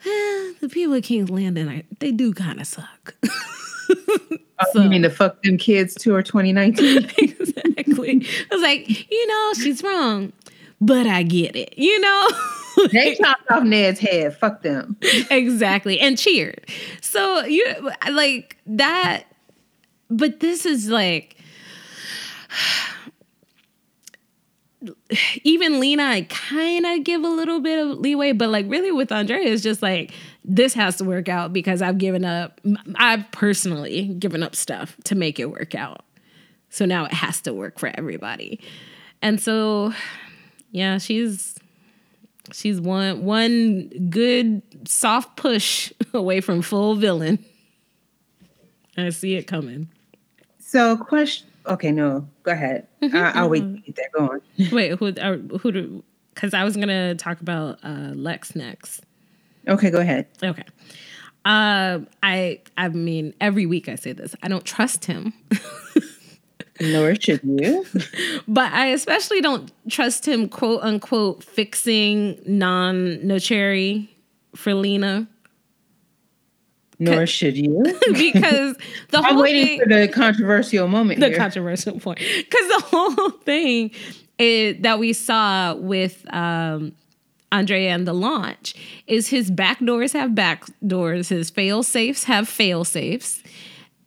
eh, 0.06 0.54
the 0.62 0.70
people 0.70 0.96
at 0.96 1.04
King's 1.04 1.30
Landing, 1.30 1.70
I, 1.70 1.84
they 2.00 2.12
do 2.12 2.34
kind 2.34 2.60
of 2.60 2.68
suck. 2.68 3.16
Oh, 4.76 4.82
you 4.82 4.90
mean 4.90 5.04
the 5.04 5.10
fuck 5.10 5.44
them 5.44 5.58
kids 5.58 5.94
tour 5.94 6.24
2019? 6.24 6.98
exactly. 7.18 8.28
I 8.52 8.56
was 8.56 8.62
like, 8.62 9.12
you 9.12 9.28
know, 9.28 9.54
she's 9.54 9.84
wrong, 9.84 10.34
but 10.82 11.06
I 11.06 11.24
get 11.24 11.56
it. 11.56 11.78
You 11.78 12.00
know. 12.00 12.30
they 12.92 13.16
chopped 13.16 13.50
off 13.52 13.64
Ned's 13.64 14.00
head. 14.00 14.36
Fuck 14.36 14.64
them. 14.64 14.98
exactly 15.30 16.00
and 16.00 16.18
cheered 16.18 16.66
so 17.02 17.44
you 17.46 17.66
like 18.12 18.58
that 18.68 19.24
but 20.10 20.40
this 20.42 20.66
is 20.66 20.90
like 20.90 21.38
even 25.44 25.80
lena 25.80 26.04
i 26.04 26.22
kind 26.30 26.86
of 26.86 27.04
give 27.04 27.24
a 27.24 27.30
little 27.30 27.60
bit 27.60 27.80
of 27.80 27.98
leeway 28.00 28.32
but 28.32 28.50
like 28.50 28.66
really 28.68 28.92
with 28.92 29.12
andrea 29.12 29.48
it's 29.48 29.64
just 29.64 29.82
like 29.82 30.12
this 30.44 30.74
has 30.74 30.98
to 30.98 31.04
work 31.04 31.30
out 31.30 31.54
because 31.54 31.82
i've 31.82 31.98
given 31.98 32.26
up 32.26 32.60
i've 32.96 33.30
personally 33.32 34.14
given 34.16 34.44
up 34.44 34.56
stuff 34.56 34.98
to 35.04 35.16
make 35.16 35.40
it 35.40 35.50
work 35.50 35.76
out 35.76 36.04
so 36.70 36.86
now 36.86 37.06
it 37.06 37.14
has 37.14 37.40
to 37.42 37.54
work 37.54 37.80
for 37.80 37.92
everybody 37.96 38.60
and 39.22 39.40
so 39.40 39.94
yeah 40.72 40.98
she's 40.98 41.58
She's 42.54 42.80
one 42.80 43.24
one 43.26 43.90
good 44.10 44.62
soft 44.88 45.36
push 45.36 45.92
away 46.14 46.42
from 46.42 46.62
full 46.62 46.96
villain. 46.96 47.44
I 48.96 49.10
see 49.10 49.36
it 49.36 49.44
coming. 49.44 49.90
So, 50.60 50.98
question. 50.98 51.48
Okay, 51.68 51.92
no, 51.92 52.28
go 52.44 52.52
ahead. 52.52 52.88
Mm-hmm. 53.02 53.16
Uh, 53.16 53.32
I'll 53.36 53.50
wait 53.50 53.60
to 53.62 53.82
get 53.82 53.96
that 53.98 54.12
going. 54.14 54.42
Wait, 54.72 54.92
who? 54.98 55.08
Uh, 55.08 55.38
who? 55.58 55.72
Do, 55.72 56.04
because 56.34 56.54
I 56.54 56.64
was 56.64 56.78
gonna 56.78 57.16
talk 57.16 57.42
about 57.42 57.80
uh, 57.84 58.12
Lex 58.14 58.56
next. 58.56 59.04
Okay, 59.68 59.90
go 59.90 60.00
ahead. 60.00 60.28
Okay. 60.42 60.64
Uh, 61.46 62.00
I 62.24 62.62
I 62.78 62.90
mean, 62.90 63.34
every 63.42 63.66
week 63.66 63.90
I 63.90 63.96
say 63.96 64.14
this. 64.14 64.36
I 64.44 64.48
don't 64.48 64.66
trust 64.66 65.06
him. 65.06 65.34
Nor 66.82 67.16
should 67.16 67.42
you. 67.44 67.86
but 68.48 68.72
I 68.72 68.88
especially 68.88 69.42
don't 69.42 69.72
trust 69.90 70.28
him, 70.28 70.48
quote 70.48 70.84
unquote, 70.84 71.44
fixing 71.44 72.40
non 72.46 73.18
Nocere 73.24 74.08
for 74.56 74.74
Lena. 74.74 75.28
Nor 77.00 77.28
should 77.28 77.58
you. 77.58 77.84
because 78.08 78.76
the 79.10 79.22
whole 79.22 79.22
thing 79.22 79.26
I'm 79.26 79.34
whole 79.34 79.44
waiting 79.44 79.66
thing, 79.66 79.80
for 79.80 79.88
the 79.88 80.08
controversial 80.08 80.88
moment. 80.88 81.20
the 81.20 81.30
here. 81.30 81.38
controversial 81.38 82.00
point. 82.00 82.20
Because 82.20 82.68
the 82.68 82.84
whole 82.88 83.30
thing 83.30 83.92
is, 84.40 84.82
that 84.82 85.00
we 85.00 85.14
saw 85.14 85.76
with 85.76 86.26
um, 86.34 86.94
Andre 87.52 87.86
and 87.86 88.08
the 88.08 88.14
launch 88.14 88.76
is 89.06 89.30
his 89.30 89.52
back 89.52 89.80
doors 89.80 90.14
have 90.14 90.36
back 90.36 90.66
doors, 90.86 91.30
his 91.30 91.50
fail 91.50 91.84
safes 91.84 92.24
have 92.26 92.50
fail 92.50 92.84
safes. 92.84 93.44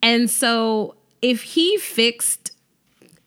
And 0.02 0.30
so 0.30 0.94
if 1.22 1.42
he 1.42 1.76
fixed, 1.78 2.52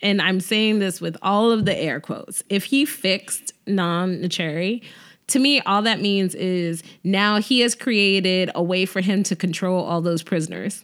and 0.01 0.21
I'm 0.21 0.39
saying 0.39 0.79
this 0.79 0.99
with 0.99 1.17
all 1.21 1.51
of 1.51 1.65
the 1.65 1.75
air 1.75 1.99
quotes, 1.99 2.43
if 2.49 2.65
he 2.65 2.85
fixed 2.85 3.53
non 3.65 4.27
Cherry, 4.29 4.83
to 5.27 5.39
me, 5.39 5.61
all 5.61 5.81
that 5.83 6.01
means 6.01 6.35
is 6.35 6.83
now 7.03 7.39
he 7.39 7.61
has 7.61 7.75
created 7.75 8.51
a 8.55 8.63
way 8.63 8.85
for 8.85 9.01
him 9.01 9.23
to 9.23 9.35
control 9.35 9.83
all 9.83 10.01
those 10.01 10.23
prisoners. 10.23 10.83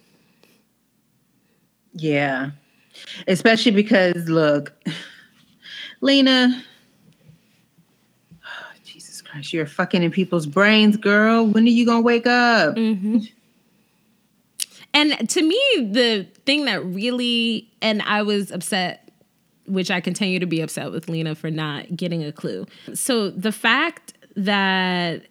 Yeah. 1.94 2.52
Especially 3.28 3.72
because, 3.72 4.30
look, 4.30 4.74
Lena, 6.02 6.64
oh, 8.46 8.72
Jesus 8.84 9.22
Christ, 9.22 9.54
you're 9.54 9.66
fucking 9.66 10.04
in 10.04 10.12
people's 10.12 10.46
brains, 10.46 10.98
girl. 10.98 11.46
When 11.46 11.66
are 11.66 11.70
you 11.70 11.86
going 11.86 12.00
to 12.00 12.06
wake 12.06 12.28
up? 12.28 12.76
Mm-hmm. 12.76 13.20
And 14.94 15.30
to 15.30 15.42
me, 15.44 15.90
the 15.92 16.28
thing 16.46 16.66
that 16.66 16.84
really, 16.84 17.70
and 17.82 18.02
I 18.04 18.24
was 18.24 18.52
upset, 18.52 19.12
which 19.68 19.92
I 19.92 20.02
continue 20.02 20.40
to 20.40 20.48
be 20.48 20.62
upset 20.62 20.92
with 20.92 21.08
Lena 21.08 21.36
for 21.36 21.52
not 21.52 21.96
getting 21.96 22.24
a 22.24 22.32
clue. 22.32 22.66
So 22.96 23.30
the 23.30 23.52
fact 23.52 24.14
that 24.46 25.24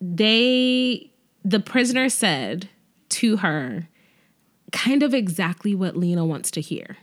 they, 0.00 1.10
the 1.44 1.60
prisoner 1.60 2.08
said 2.08 2.68
to 3.10 3.38
her, 3.38 3.88
kind 4.72 5.02
of 5.02 5.14
exactly 5.14 5.74
what 5.74 5.96
Lena 5.96 6.24
wants 6.24 6.50
to 6.52 6.60
hear. 6.60 6.96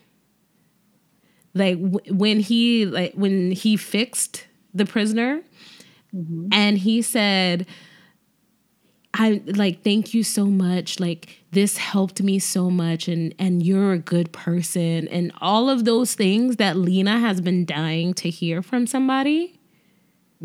Like 1.54 1.82
w- 1.82 2.14
when 2.14 2.40
he 2.40 2.86
like 2.86 3.14
when 3.14 3.52
he 3.52 3.78
fixed 3.78 4.46
the 4.74 4.86
prisoner 4.86 5.42
mm-hmm. 6.14 6.50
and 6.52 6.78
he 6.78 7.02
said 7.02 7.66
I 9.14 9.42
like 9.46 9.82
thank 9.82 10.14
you 10.14 10.22
so 10.22 10.48
much 10.48 11.00
like 11.00 11.40
this 11.52 11.78
helped 11.78 12.22
me 12.22 12.40
so 12.40 12.70
much 12.70 13.08
and 13.08 13.34
and 13.40 13.66
you're 13.66 13.94
a 13.94 13.98
good 13.98 14.34
person 14.34 15.08
and 15.08 15.32
all 15.40 15.70
of 15.70 15.86
those 15.86 16.14
things 16.14 16.58
that 16.58 16.75
Lena 16.75 17.20
has 17.20 17.40
been 17.40 17.66
dying 17.66 18.14
to 18.16 18.30
hear 18.30 18.62
from 18.62 18.86
somebody. 18.86 19.58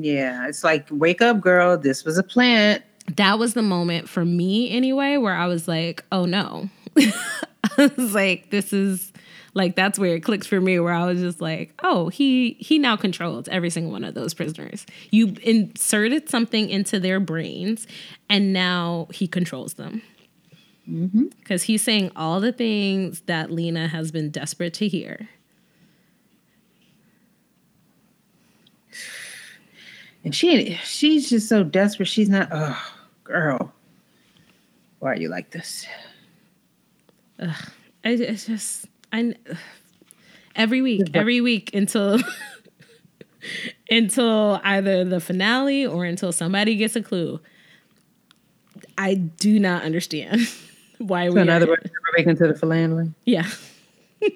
Yeah, 0.02 0.48
it's 0.48 0.64
like 0.64 0.86
wake 0.90 1.22
up 1.22 1.40
girl, 1.40 1.76
this 1.76 2.04
was 2.04 2.18
a 2.18 2.22
plant. 2.22 2.82
That 3.16 3.38
was 3.38 3.54
the 3.54 3.62
moment 3.62 4.08
for 4.08 4.24
me 4.24 4.70
anyway 4.70 5.16
where 5.16 5.34
I 5.34 5.46
was 5.46 5.66
like, 5.66 6.04
"Oh 6.12 6.24
no." 6.24 6.68
I 7.78 7.90
was 7.96 8.14
like, 8.14 8.50
this 8.50 8.72
is 8.72 9.12
like 9.54 9.74
that's 9.74 9.98
where 9.98 10.14
it 10.14 10.20
clicked 10.20 10.46
for 10.46 10.60
me 10.60 10.78
where 10.78 10.92
I 10.92 11.06
was 11.06 11.20
just 11.20 11.40
like, 11.40 11.74
oh, 11.82 12.08
he 12.08 12.56
he 12.60 12.78
now 12.78 12.96
controls 12.96 13.48
every 13.48 13.70
single 13.70 13.92
one 13.92 14.04
of 14.04 14.14
those 14.14 14.34
prisoners. 14.34 14.86
You 15.10 15.34
inserted 15.42 16.28
something 16.28 16.68
into 16.70 17.00
their 17.00 17.20
brains 17.20 17.86
and 18.28 18.52
now 18.52 19.08
he 19.12 19.26
controls 19.26 19.74
them. 19.74 20.02
Because 20.86 21.62
mm-hmm. 21.62 21.72
he's 21.72 21.82
saying 21.82 22.10
all 22.16 22.40
the 22.40 22.52
things 22.52 23.20
that 23.22 23.50
Lena 23.50 23.86
has 23.88 24.10
been 24.10 24.30
desperate 24.30 24.74
to 24.74 24.88
hear. 24.88 25.28
And 30.24 30.34
she 30.34 30.74
she's 30.84 31.30
just 31.30 31.48
so 31.48 31.64
desperate. 31.64 32.08
She's 32.08 32.28
not 32.28 32.48
oh 32.50 32.92
girl. 33.24 33.72
Why 34.98 35.12
are 35.12 35.16
you 35.16 35.28
like 35.28 35.50
this? 35.50 35.86
Ugh, 37.38 37.56
I, 38.04 38.08
it's 38.10 38.46
just 38.46 38.86
I 39.12 39.34
every 40.54 40.82
week, 40.82 41.10
every 41.14 41.40
week 41.40 41.74
until 41.74 42.18
until 43.90 44.60
either 44.62 45.04
the 45.04 45.20
finale 45.20 45.86
or 45.86 46.04
until 46.04 46.32
somebody 46.32 46.76
gets 46.76 46.96
a 46.96 47.02
clue. 47.02 47.40
I 48.98 49.14
do 49.14 49.58
not 49.58 49.82
understand 49.82 50.42
why 50.98 51.28
so 51.28 51.34
we. 51.34 51.40
In 51.40 51.48
other 51.48 51.66
words, 51.66 51.84
we're 51.84 52.18
making 52.18 52.36
to 52.36 52.48
the 52.48 52.58
finale. 52.58 53.12
Yeah. 53.24 53.48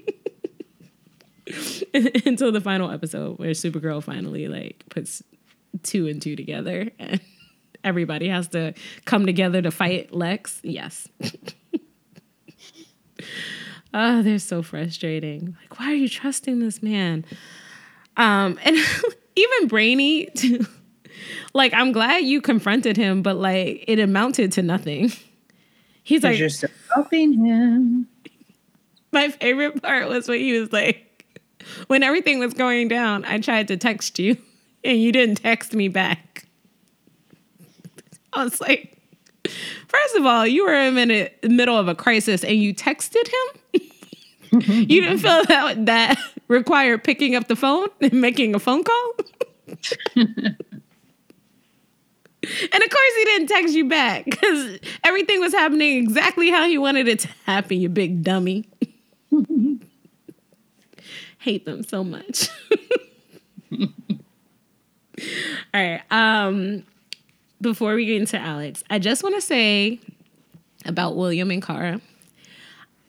until 2.24 2.50
the 2.50 2.60
final 2.60 2.90
episode 2.90 3.38
where 3.38 3.50
Supergirl 3.50 4.02
finally 4.02 4.48
like 4.48 4.82
puts 4.88 5.22
two 5.82 6.06
and 6.06 6.20
two 6.20 6.36
together 6.36 6.90
and 6.98 7.20
everybody 7.84 8.28
has 8.28 8.48
to 8.48 8.74
come 9.04 9.26
together 9.26 9.60
to 9.62 9.70
fight 9.70 10.12
Lex. 10.12 10.60
Yes. 10.62 11.08
Oh, 13.92 14.22
they're 14.22 14.38
so 14.38 14.62
frustrating. 14.62 15.56
Like, 15.60 15.78
why 15.78 15.92
are 15.92 15.96
you 15.96 16.08
trusting 16.08 16.58
this 16.60 16.82
man? 16.82 17.24
Um, 18.16 18.58
and 18.64 18.76
even 19.36 19.68
Brainy, 19.68 20.26
too. 20.34 20.66
like, 21.54 21.74
I'm 21.74 21.92
glad 21.92 22.18
you 22.18 22.40
confronted 22.40 22.96
him, 22.96 23.22
but 23.22 23.36
like, 23.36 23.84
it 23.86 23.98
amounted 23.98 24.52
to 24.52 24.62
nothing. 24.62 25.12
He's 26.02 26.22
like, 26.22 26.38
you're 26.38 26.48
still 26.48 26.70
helping 26.94 27.32
him. 27.32 28.08
My 29.12 29.28
favorite 29.28 29.80
part 29.80 30.08
was 30.08 30.28
when 30.28 30.40
he 30.40 30.58
was 30.58 30.72
like, 30.72 31.24
when 31.86 32.02
everything 32.02 32.40
was 32.40 32.52
going 32.52 32.88
down, 32.88 33.24
I 33.24 33.38
tried 33.38 33.68
to 33.68 33.76
text 33.76 34.18
you, 34.18 34.36
and 34.84 35.00
you 35.00 35.12
didn't 35.12 35.36
text 35.36 35.74
me 35.74 35.88
back. 35.88 36.46
I 38.32 38.44
was 38.44 38.60
like, 38.60 38.94
First 39.88 40.16
of 40.16 40.26
all, 40.26 40.46
you 40.46 40.64
were 40.64 40.74
in 40.74 40.94
the 40.94 41.30
middle 41.48 41.78
of 41.78 41.88
a 41.88 41.94
crisis 41.94 42.42
and 42.44 42.56
you 42.56 42.74
texted 42.74 43.28
him. 43.28 43.80
you 44.88 45.02
didn't 45.02 45.18
feel 45.18 45.44
that 45.44 45.86
that 45.86 46.18
required 46.48 47.04
picking 47.04 47.34
up 47.34 47.48
the 47.48 47.56
phone 47.56 47.88
and 48.00 48.20
making 48.20 48.54
a 48.54 48.58
phone 48.58 48.82
call. 48.84 49.12
and 50.16 50.56
of 52.46 52.90
course, 52.90 53.14
he 53.16 53.24
didn't 53.24 53.48
text 53.48 53.74
you 53.74 53.88
back 53.88 54.24
because 54.24 54.78
everything 55.02 55.40
was 55.40 55.52
happening 55.52 55.98
exactly 55.98 56.50
how 56.50 56.66
he 56.66 56.78
wanted 56.78 57.08
it 57.08 57.20
to 57.20 57.28
happen. 57.44 57.80
You 57.80 57.88
big 57.88 58.22
dummy. 58.22 58.68
Hate 61.38 61.66
them 61.66 61.82
so 61.82 62.02
much. 62.02 62.48
All 65.18 65.80
right. 65.80 66.02
Um, 66.10 66.84
before 67.60 67.94
we 67.94 68.06
get 68.06 68.20
into 68.20 68.38
Alex, 68.38 68.82
I 68.90 68.98
just 68.98 69.22
want 69.22 69.34
to 69.34 69.40
say 69.40 70.00
about 70.84 71.16
William 71.16 71.50
and 71.50 71.62
Kara. 71.62 72.00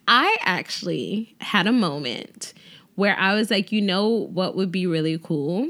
I 0.08 0.38
actually 0.42 1.36
had 1.42 1.68
a 1.68 1.72
moment 1.72 2.54
where 2.96 3.18
I 3.18 3.34
was 3.34 3.50
like, 3.52 3.72
you 3.72 3.82
know 3.82 4.08
what 4.08 4.56
would 4.56 4.72
be 4.72 4.88
really 4.88 5.18
cool 5.18 5.68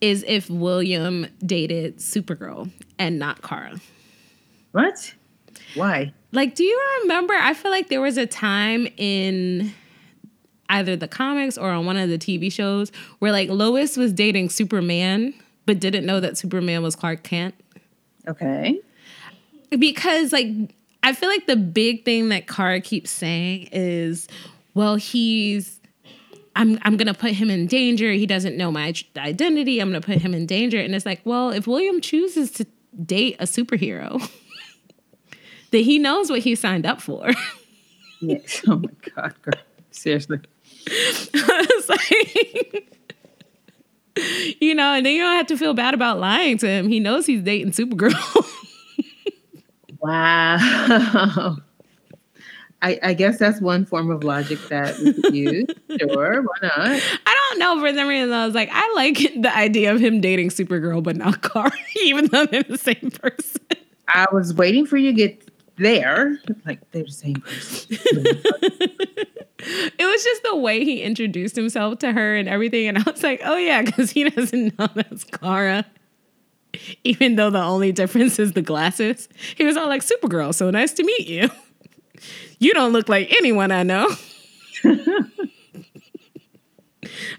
is 0.00 0.24
if 0.26 0.48
William 0.48 1.26
dated 1.44 1.98
Supergirl 1.98 2.70
and 2.98 3.18
not 3.18 3.42
Kara. 3.42 3.80
What? 4.72 5.14
Why? 5.74 6.12
Like, 6.32 6.54
do 6.54 6.64
you 6.64 6.80
remember? 7.02 7.34
I 7.34 7.54
feel 7.54 7.70
like 7.70 7.88
there 7.88 8.00
was 8.00 8.16
a 8.16 8.26
time 8.26 8.86
in 8.96 9.72
either 10.70 10.96
the 10.96 11.08
comics 11.08 11.58
or 11.58 11.70
on 11.70 11.84
one 11.84 11.96
of 11.96 12.08
the 12.08 12.18
TV 12.18 12.50
shows 12.50 12.90
where 13.18 13.32
like 13.32 13.48
Lois 13.50 13.96
was 13.96 14.12
dating 14.12 14.48
Superman 14.48 15.34
but 15.66 15.78
didn't 15.78 16.04
know 16.04 16.18
that 16.20 16.36
Superman 16.36 16.82
was 16.82 16.96
Clark 16.96 17.22
Kent. 17.22 17.54
Okay. 18.26 18.80
Because 19.70 20.32
like 20.32 20.48
I 21.02 21.12
feel 21.12 21.28
like 21.28 21.46
the 21.46 21.56
big 21.56 22.04
thing 22.04 22.28
that 22.30 22.46
Kara 22.46 22.80
keeps 22.80 23.10
saying 23.10 23.68
is, 23.72 24.28
well, 24.74 24.96
he's 24.96 25.80
I'm 26.56 26.78
I'm 26.82 26.96
gonna 26.96 27.14
put 27.14 27.32
him 27.32 27.50
in 27.50 27.66
danger. 27.66 28.12
He 28.12 28.26
doesn't 28.26 28.56
know 28.56 28.70
my 28.70 28.92
identity. 29.16 29.80
I'm 29.80 29.88
gonna 29.88 30.00
put 30.00 30.18
him 30.18 30.34
in 30.34 30.46
danger. 30.46 30.80
And 30.80 30.94
it's 30.94 31.06
like, 31.06 31.20
well, 31.24 31.50
if 31.50 31.66
William 31.66 32.00
chooses 32.00 32.50
to 32.52 32.66
date 33.04 33.36
a 33.38 33.44
superhero, 33.44 34.28
that 35.70 35.78
he 35.78 35.98
knows 35.98 36.30
what 36.30 36.40
he 36.40 36.54
signed 36.54 36.84
up 36.84 37.00
for. 37.00 37.30
yes. 38.20 38.62
Oh 38.66 38.76
my 38.76 38.90
god, 39.14 39.34
girl. 39.42 39.54
Seriously. 39.90 40.40
like 41.88 42.90
you 44.60 44.74
know, 44.74 44.94
and 44.94 45.06
then 45.06 45.14
you 45.14 45.22
don't 45.22 45.36
have 45.36 45.46
to 45.46 45.56
feel 45.56 45.74
bad 45.74 45.94
about 45.94 46.18
lying 46.18 46.58
to 46.58 46.68
him. 46.68 46.88
He 46.88 47.00
knows 47.00 47.26
he's 47.26 47.42
dating 47.42 47.72
Supergirl. 47.72 48.46
wow. 50.00 51.56
I, 52.82 52.98
I, 53.02 53.14
guess 53.14 53.38
that's 53.38 53.60
one 53.60 53.84
form 53.84 54.10
of 54.10 54.24
logic 54.24 54.58
that 54.68 54.98
we 54.98 55.12
could 55.12 55.34
use. 55.34 55.66
Sure, 56.00 56.42
why 56.42 56.54
not? 56.62 57.02
I 57.26 57.48
don't 57.50 57.58
know. 57.58 57.78
For 57.80 57.94
some 57.94 58.08
reason, 58.08 58.32
I 58.32 58.46
was 58.46 58.54
like, 58.54 58.70
I 58.72 58.92
like 58.94 59.18
the 59.18 59.54
idea 59.54 59.92
of 59.92 60.00
him 60.00 60.20
dating 60.20 60.48
Supergirl, 60.48 61.02
but 61.02 61.16
not 61.16 61.42
Kara, 61.42 61.70
even 61.96 62.26
though 62.26 62.46
they're 62.46 62.62
the 62.62 62.78
same 62.78 63.10
person. 63.10 63.60
I 64.08 64.26
was 64.32 64.54
waiting 64.54 64.86
for 64.86 64.96
you 64.96 65.10
to 65.10 65.16
get 65.16 65.50
there. 65.76 66.38
Like 66.64 66.90
they're 66.90 67.04
the 67.04 67.10
same 67.10 67.36
person. 67.36 67.98
It 69.62 70.06
was 70.06 70.24
just 70.24 70.42
the 70.44 70.56
way 70.56 70.84
he 70.84 71.02
introduced 71.02 71.56
himself 71.56 71.98
to 72.00 72.12
her 72.12 72.36
and 72.36 72.48
everything. 72.48 72.88
And 72.88 72.98
I 72.98 73.02
was 73.10 73.22
like, 73.22 73.40
oh, 73.44 73.56
yeah, 73.56 73.82
because 73.82 74.10
he 74.10 74.24
doesn't 74.30 74.78
know 74.78 74.88
that's 74.94 75.24
Kara. 75.24 75.86
Even 77.04 77.36
though 77.36 77.50
the 77.50 77.62
only 77.62 77.92
difference 77.92 78.38
is 78.38 78.52
the 78.52 78.62
glasses. 78.62 79.28
He 79.56 79.64
was 79.64 79.76
all 79.76 79.88
like, 79.88 80.02
Supergirl, 80.02 80.54
so 80.54 80.70
nice 80.70 80.92
to 80.94 81.04
meet 81.04 81.28
you. 81.28 81.50
You 82.62 82.74
don't 82.74 82.92
look 82.92 83.08
like 83.08 83.32
anyone 83.40 83.72
I 83.72 83.82
know. 83.82 84.06
I 84.84 85.26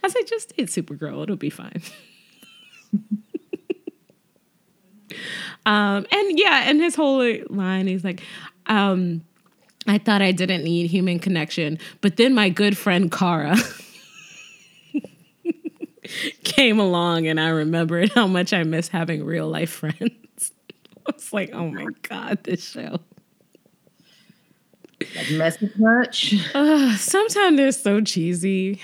said, 0.08 0.26
just 0.26 0.58
date 0.58 0.70
Supergirl, 0.70 1.22
it'll 1.22 1.36
be 1.36 1.52
fine. 1.52 1.84
um, 5.68 6.08
and 6.12 6.40
yeah, 6.40 6.64
and 6.66 6.82
his 6.82 6.96
whole 6.96 7.24
line, 7.50 7.86
he's 7.86 8.04
like, 8.04 8.24
um, 8.66 9.22
I 9.88 9.98
thought 9.98 10.22
I 10.22 10.32
didn't 10.32 10.64
need 10.64 10.90
human 10.92 11.20
connection, 11.20 11.80
but 12.02 12.18
then 12.18 12.34
my 12.34 12.50
good 12.50 12.78
friend 12.78 13.12
Kara 13.12 13.58
came 16.44 16.80
along 16.80 17.28
and 17.28 17.40
I 17.40 17.50
remembered 17.50 18.12
how 18.12 18.28
much 18.28 18.54
I 18.54 18.64
miss 18.64 18.88
having 18.88 19.24
real 19.26 19.48
life 19.48 19.72
friends. 19.72 20.00
I 21.08 21.12
was 21.14 21.34
like, 21.34 21.52
oh 21.54 21.70
my 21.70 21.88
God, 22.04 22.44
this 22.44 22.64
show. 22.64 23.00
Like 25.16 25.32
message 25.32 25.72
much? 25.78 26.36
Uh, 26.54 26.96
sometimes 26.96 27.58
they're 27.58 27.72
so 27.72 28.02
cheesy. 28.02 28.80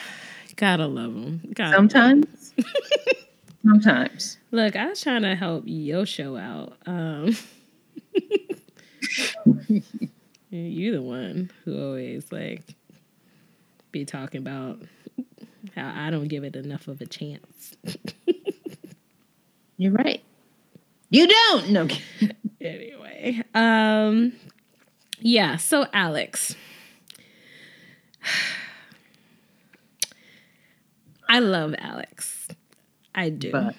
Gotta 0.56 0.88
love 0.88 1.14
them. 1.14 1.42
Gotta 1.54 1.76
sometimes. 1.76 2.54
Love 2.58 2.66
them. 3.06 3.82
sometimes. 3.82 4.38
Look, 4.50 4.76
I 4.76 4.88
was 4.88 5.02
trying 5.02 5.22
to 5.22 5.36
help 5.36 5.64
your 5.68 6.08
show 6.08 6.38
out. 6.38 6.74
Um, 6.88 7.36
you 10.66 10.92
the 10.92 11.02
one 11.02 11.52
who 11.64 11.82
always 11.82 12.32
like 12.32 12.64
be 13.92 14.06
talking 14.06 14.40
about 14.40 14.80
how 15.76 15.94
I 15.96 16.10
don't 16.10 16.28
give 16.28 16.44
it 16.44 16.56
enough 16.56 16.88
of 16.88 17.02
a 17.02 17.06
chance. 17.06 17.76
You're 19.78 19.92
right. 19.92 20.24
You 21.10 21.28
don't. 21.28 21.70
No. 21.70 21.88
anyway, 22.62 23.44
um 23.54 24.34
yeah, 25.20 25.58
so 25.58 25.86
Alex. 25.94 26.56
I 31.30 31.40
love 31.40 31.76
Alex. 31.78 32.48
I 33.14 33.30
do. 33.30 33.52
But 33.52 33.76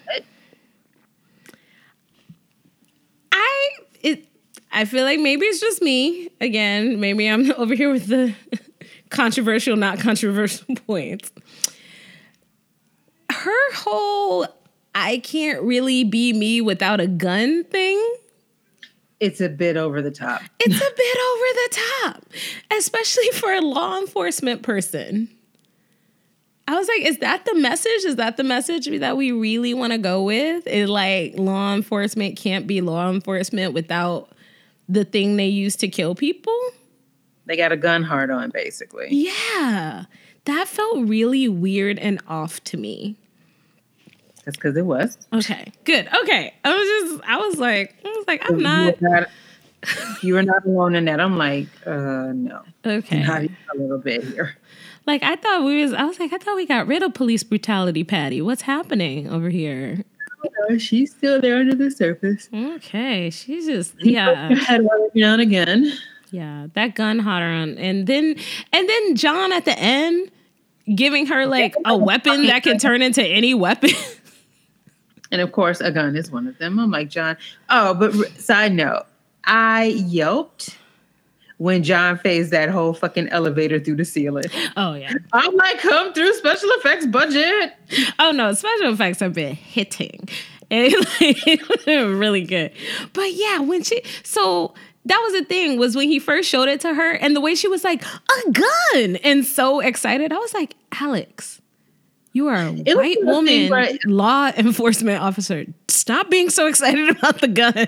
I 3.31 3.69
it 4.01 4.28
I 4.71 4.85
feel 4.85 5.03
like 5.03 5.19
maybe 5.19 5.45
it's 5.45 5.59
just 5.59 5.81
me. 5.81 6.29
Again, 6.39 6.99
maybe 6.99 7.27
I'm 7.27 7.51
over 7.57 7.75
here 7.75 7.91
with 7.91 8.07
the 8.07 8.33
controversial, 9.09 9.75
not 9.75 9.99
controversial 9.99 10.75
points. 10.87 11.31
Her 13.31 13.73
whole 13.73 14.47
I 14.95 15.19
can't 15.19 15.61
really 15.61 16.03
be 16.03 16.33
me 16.33 16.61
without 16.61 16.99
a 16.99 17.07
gun 17.07 17.63
thing 17.65 18.03
it's 19.19 19.41
a 19.41 19.49
bit 19.49 19.75
over 19.75 20.01
the 20.01 20.11
top. 20.11 20.41
It's 20.59 20.75
a 20.75 20.93
bit 20.95 21.17
over 21.31 21.45
the 21.53 21.81
top, 22.03 22.25
especially 22.77 23.29
for 23.33 23.51
a 23.51 23.61
law 23.61 23.99
enforcement 23.99 24.61
person. 24.63 25.29
I 26.67 26.75
was 26.75 26.87
like, 26.87 27.01
is 27.01 27.17
that 27.17 27.45
the 27.45 27.55
message? 27.55 28.05
Is 28.05 28.15
that 28.17 28.37
the 28.37 28.43
message 28.43 28.87
that 28.99 29.17
we 29.17 29.31
really 29.31 29.73
want 29.73 29.91
to 29.91 29.97
go 29.97 30.23
with? 30.23 30.65
Is 30.67 30.89
like 30.89 31.33
law 31.35 31.73
enforcement 31.73 32.37
can't 32.37 32.67
be 32.67 32.79
law 32.79 33.09
enforcement 33.09 33.73
without 33.73 34.29
the 34.89 35.05
thing 35.05 35.37
they 35.37 35.47
use 35.47 35.77
to 35.77 35.87
kill 35.87 36.15
people? 36.15 36.59
They 37.45 37.55
got 37.55 37.71
a 37.71 37.77
gun 37.77 38.03
hard 38.03 38.29
on, 38.29 38.49
basically. 38.49 39.07
Yeah. 39.11 40.05
That 40.45 40.67
felt 40.67 41.07
really 41.07 41.47
weird 41.47 41.97
and 41.99 42.21
off 42.27 42.61
to 42.65 42.77
me. 42.77 43.15
That's 44.45 44.57
because 44.57 44.75
it 44.75 44.85
was. 44.85 45.17
Okay, 45.31 45.71
good. 45.83 46.07
Okay, 46.23 46.53
I 46.63 46.75
was 46.75 46.87
just, 46.87 47.23
I 47.29 47.37
was 47.37 47.57
like, 47.57 47.95
I 48.03 48.07
was 48.09 48.25
like, 48.27 48.49
I'm 48.49 48.59
not. 48.59 48.95
You 50.21 50.33
were 50.33 50.43
not 50.43 50.65
alone 50.65 50.95
in 50.95 51.05
that. 51.05 51.21
I'm 51.21 51.37
like, 51.37 51.67
uh, 51.85 52.31
no. 52.33 52.63
Okay. 52.85 53.23
Not 53.23 53.43
a 53.43 53.77
little 53.77 53.99
bit 53.99 54.23
here. 54.23 54.57
Like 55.05 55.23
I 55.23 55.35
thought 55.35 55.63
we 55.63 55.81
was. 55.81 55.93
I 55.93 56.03
was 56.03 56.19
like, 56.19 56.33
I 56.33 56.37
thought 56.37 56.55
we 56.55 56.65
got 56.65 56.87
rid 56.87 57.03
of 57.03 57.13
police 57.13 57.43
brutality, 57.43 58.03
Patty. 58.03 58.41
What's 58.41 58.63
happening 58.63 59.29
over 59.29 59.49
here? 59.49 60.03
No, 60.43 60.77
she's 60.77 61.11
still 61.11 61.41
there 61.41 61.57
under 61.57 61.75
the 61.75 61.91
surface. 61.91 62.49
Okay, 62.53 63.29
she's 63.29 63.65
just 63.65 63.95
yeah. 63.99 64.53
Head 64.55 64.81
every 64.81 65.21
now 65.21 65.33
and 65.33 65.41
again. 65.41 65.91
Yeah, 66.31 66.67
that 66.73 66.95
gun 66.95 67.19
hotter 67.19 67.45
on, 67.45 67.77
and 67.77 68.07
then 68.07 68.35
and 68.71 68.89
then 68.89 69.15
John 69.15 69.51
at 69.51 69.65
the 69.65 69.77
end 69.77 70.31
giving 70.95 71.25
her 71.27 71.45
like 71.45 71.75
a 71.85 71.97
weapon 71.97 72.47
that 72.47 72.63
can 72.63 72.77
turn 72.77 73.01
into 73.01 73.23
any 73.23 73.53
weapon. 73.53 73.91
And 75.31 75.41
of 75.41 75.51
course, 75.51 75.79
a 75.79 75.91
gun 75.91 76.15
is 76.15 76.31
one 76.31 76.47
of 76.47 76.57
them. 76.57 76.79
I'm 76.79 76.89
like, 76.89 77.09
John. 77.09 77.37
Oh, 77.69 77.93
but 77.93 78.13
side 78.39 78.73
note, 78.73 79.03
I 79.43 79.83
yelped 79.83 80.77
when 81.59 81.83
John 81.83 82.17
phased 82.17 82.51
that 82.51 82.69
whole 82.69 82.93
fucking 82.93 83.27
elevator 83.29 83.79
through 83.79 83.97
the 83.97 84.05
ceiling. 84.05 84.45
Oh 84.75 84.93
yeah. 84.93 85.13
I'm 85.33 85.55
like, 85.55 85.79
come 85.79 86.13
through 86.13 86.33
special 86.33 86.69
effects 86.71 87.05
budget. 87.05 87.73
Oh 88.17 88.31
no, 88.31 88.53
special 88.53 88.93
effects 88.93 89.19
have 89.19 89.33
been 89.33 89.55
hitting. 89.55 90.27
It, 90.71 92.15
really 92.15 92.43
good. 92.43 92.71
But 93.13 93.33
yeah, 93.33 93.57
when 93.57 93.81
she 93.81 94.03
so 94.21 94.75
that 95.05 95.19
was 95.23 95.33
the 95.33 95.43
thing 95.43 95.79
was 95.79 95.95
when 95.95 96.07
he 96.07 96.19
first 96.19 96.47
showed 96.47 96.67
it 96.69 96.79
to 96.81 96.93
her 96.93 97.13
and 97.13 97.35
the 97.35 97.41
way 97.41 97.55
she 97.55 97.67
was 97.67 97.83
like 97.83 98.03
a 98.03 98.51
gun 98.51 99.15
and 99.23 99.43
so 99.43 99.79
excited. 99.79 100.31
I 100.31 100.37
was 100.37 100.53
like, 100.53 100.75
Alex, 100.91 101.59
you 102.33 102.47
are 102.49 102.55
a 102.55 102.73
it 102.85 102.95
white 102.95 103.17
woman 103.21 103.71
where, 103.71 103.89
law 104.05 104.51
enforcement 104.57 105.23
officer. 105.23 105.65
Stop 105.87 106.29
being 106.29 106.51
so 106.51 106.67
excited 106.67 107.09
about 107.17 107.41
the 107.41 107.47
gun. 107.47 107.87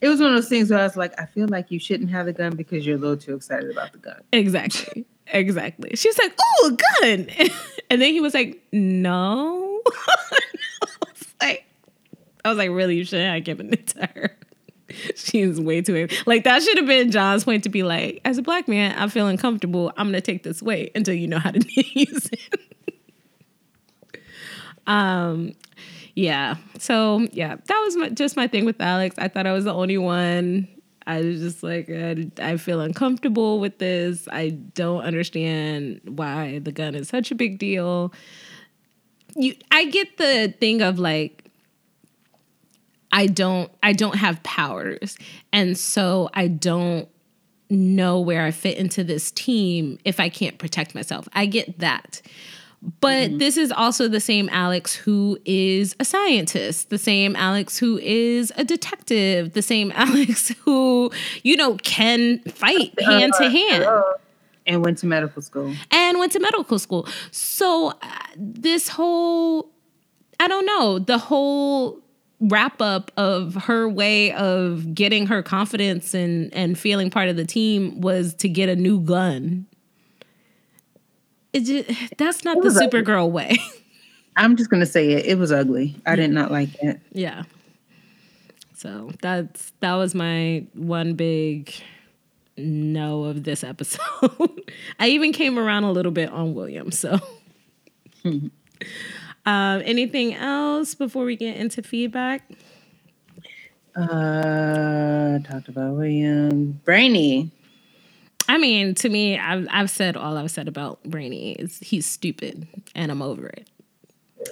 It 0.00 0.08
was 0.08 0.20
one 0.20 0.30
of 0.30 0.36
those 0.36 0.48
things 0.48 0.70
where 0.70 0.80
I 0.80 0.84
was 0.84 0.96
like, 0.96 1.18
I 1.20 1.26
feel 1.26 1.46
like 1.48 1.70
you 1.70 1.78
shouldn't 1.78 2.10
have 2.10 2.26
the 2.26 2.32
gun 2.32 2.56
because 2.56 2.86
you're 2.86 2.96
a 2.96 2.98
little 2.98 3.16
too 3.16 3.34
excited 3.34 3.70
about 3.70 3.92
the 3.92 3.98
gun. 3.98 4.20
Exactly. 4.32 5.04
Exactly. 5.32 5.90
She 5.94 6.08
was 6.08 6.18
like, 6.18 6.34
"Oh, 6.40 6.72
a 6.72 7.04
gun," 7.06 7.26
and 7.90 8.02
then 8.02 8.12
he 8.12 8.20
was 8.20 8.34
like, 8.34 8.62
"No." 8.72 9.80
Like, 11.42 11.64
I 12.44 12.50
was 12.50 12.58
like, 12.58 12.68
"Really? 12.68 12.96
You 12.96 13.04
shouldn't 13.04 13.32
have 13.34 13.44
given 13.44 13.72
it 13.72 13.86
to 13.88 14.06
her." 14.14 14.36
She's 15.16 15.60
way 15.60 15.82
too 15.82 16.08
like 16.26 16.44
that. 16.44 16.62
Should 16.62 16.78
have 16.78 16.86
been 16.86 17.10
John's 17.10 17.44
point 17.44 17.64
to 17.64 17.70
be 17.70 17.82
like, 17.82 18.20
as 18.24 18.38
a 18.38 18.42
black 18.42 18.68
man, 18.68 18.94
I 18.98 19.08
feel 19.08 19.26
uncomfortable. 19.26 19.92
I'm 19.96 20.08
gonna 20.08 20.20
take 20.20 20.42
this 20.42 20.60
away 20.60 20.90
until 20.94 21.14
you 21.14 21.28
know 21.28 21.38
how 21.38 21.52
to 21.52 21.60
use 21.98 22.28
it. 22.32 22.60
Um, 24.86 25.52
yeah. 26.20 26.56
So 26.78 27.26
yeah, 27.32 27.56
that 27.56 27.80
was 27.80 27.96
my, 27.96 28.08
just 28.10 28.36
my 28.36 28.46
thing 28.46 28.66
with 28.66 28.78
Alex. 28.78 29.16
I 29.18 29.28
thought 29.28 29.46
I 29.46 29.52
was 29.52 29.64
the 29.64 29.72
only 29.72 29.96
one. 29.96 30.68
I 31.06 31.22
was 31.22 31.40
just 31.40 31.62
like, 31.62 31.88
I, 31.88 32.30
I 32.42 32.58
feel 32.58 32.82
uncomfortable 32.82 33.58
with 33.58 33.78
this. 33.78 34.28
I 34.30 34.50
don't 34.50 35.02
understand 35.02 36.02
why 36.04 36.58
the 36.58 36.72
gun 36.72 36.94
is 36.94 37.08
such 37.08 37.30
a 37.30 37.34
big 37.34 37.58
deal. 37.58 38.12
You, 39.34 39.54
I 39.70 39.86
get 39.86 40.18
the 40.18 40.54
thing 40.60 40.82
of 40.82 40.98
like, 40.98 41.50
I 43.12 43.26
don't, 43.26 43.72
I 43.82 43.94
don't 43.94 44.16
have 44.16 44.42
powers, 44.42 45.16
and 45.52 45.76
so 45.76 46.28
I 46.34 46.46
don't 46.48 47.08
know 47.70 48.20
where 48.20 48.44
I 48.44 48.50
fit 48.50 48.76
into 48.76 49.02
this 49.02 49.30
team 49.32 49.98
if 50.04 50.20
I 50.20 50.28
can't 50.28 50.58
protect 50.58 50.94
myself. 50.94 51.28
I 51.32 51.46
get 51.46 51.78
that. 51.78 52.20
But 52.82 53.28
mm-hmm. 53.28 53.38
this 53.38 53.56
is 53.56 53.70
also 53.72 54.08
the 54.08 54.20
same 54.20 54.48
Alex 54.50 54.94
who 54.94 55.38
is 55.44 55.94
a 56.00 56.04
scientist, 56.04 56.88
the 56.88 56.98
same 56.98 57.36
Alex 57.36 57.76
who 57.76 57.98
is 57.98 58.52
a 58.56 58.64
detective, 58.64 59.52
the 59.52 59.62
same 59.62 59.92
Alex 59.94 60.48
who, 60.64 61.10
you 61.42 61.56
know, 61.56 61.76
can 61.76 62.40
fight 62.40 62.98
hand 63.00 63.32
to 63.38 63.50
hand. 63.50 63.86
And 64.66 64.84
went 64.84 64.98
to 64.98 65.06
medical 65.06 65.42
school. 65.42 65.74
And 65.90 66.18
went 66.18 66.32
to 66.32 66.40
medical 66.40 66.78
school. 66.78 67.06
So 67.32 67.88
uh, 67.88 68.08
this 68.36 68.88
whole, 68.88 69.70
I 70.38 70.48
don't 70.48 70.66
know, 70.66 70.98
the 70.98 71.18
whole 71.18 71.98
wrap 72.40 72.80
up 72.80 73.10
of 73.18 73.54
her 73.54 73.88
way 73.88 74.32
of 74.32 74.94
getting 74.94 75.26
her 75.26 75.42
confidence 75.42 76.14
and 76.14 76.52
and 76.54 76.78
feeling 76.78 77.10
part 77.10 77.28
of 77.28 77.36
the 77.36 77.44
team 77.44 78.00
was 78.00 78.32
to 78.32 78.48
get 78.48 78.70
a 78.70 78.76
new 78.76 78.98
gun 78.98 79.66
it 81.52 81.60
just, 81.60 82.16
that's 82.16 82.44
not 82.44 82.62
the 82.62 82.68
Supergirl 82.68 83.30
way. 83.30 83.58
I'm 84.36 84.56
just 84.56 84.70
gonna 84.70 84.86
say 84.86 85.12
it. 85.12 85.26
It 85.26 85.38
was 85.38 85.52
ugly. 85.52 85.96
I 86.06 86.16
did 86.16 86.30
not 86.30 86.50
like 86.50 86.70
it. 86.82 87.00
Yeah. 87.12 87.42
So 88.74 89.10
that's 89.20 89.72
that 89.80 89.94
was 89.94 90.14
my 90.14 90.64
one 90.74 91.14
big 91.14 91.74
no 92.56 93.24
of 93.24 93.44
this 93.44 93.64
episode. 93.64 94.62
I 94.98 95.08
even 95.08 95.32
came 95.32 95.58
around 95.58 95.84
a 95.84 95.92
little 95.92 96.12
bit 96.12 96.30
on 96.30 96.54
William. 96.54 96.90
So, 96.92 97.18
um, 98.24 98.50
anything 99.44 100.34
else 100.34 100.94
before 100.94 101.24
we 101.24 101.36
get 101.36 101.56
into 101.56 101.82
feedback? 101.82 102.50
Uh, 103.96 105.40
talked 105.40 105.68
about 105.68 105.94
William 105.94 106.80
Brainy. 106.84 107.50
I 108.50 108.58
mean, 108.58 108.96
to 108.96 109.08
me, 109.08 109.38
I've 109.38 109.68
I've 109.70 109.90
said 109.90 110.16
all 110.16 110.36
I've 110.36 110.50
said 110.50 110.66
about 110.66 111.00
Brainy 111.04 111.52
is 111.52 111.78
he's 111.78 112.04
stupid, 112.04 112.66
and 112.96 113.12
I'm 113.12 113.22
over 113.22 113.46
it. 113.46 113.70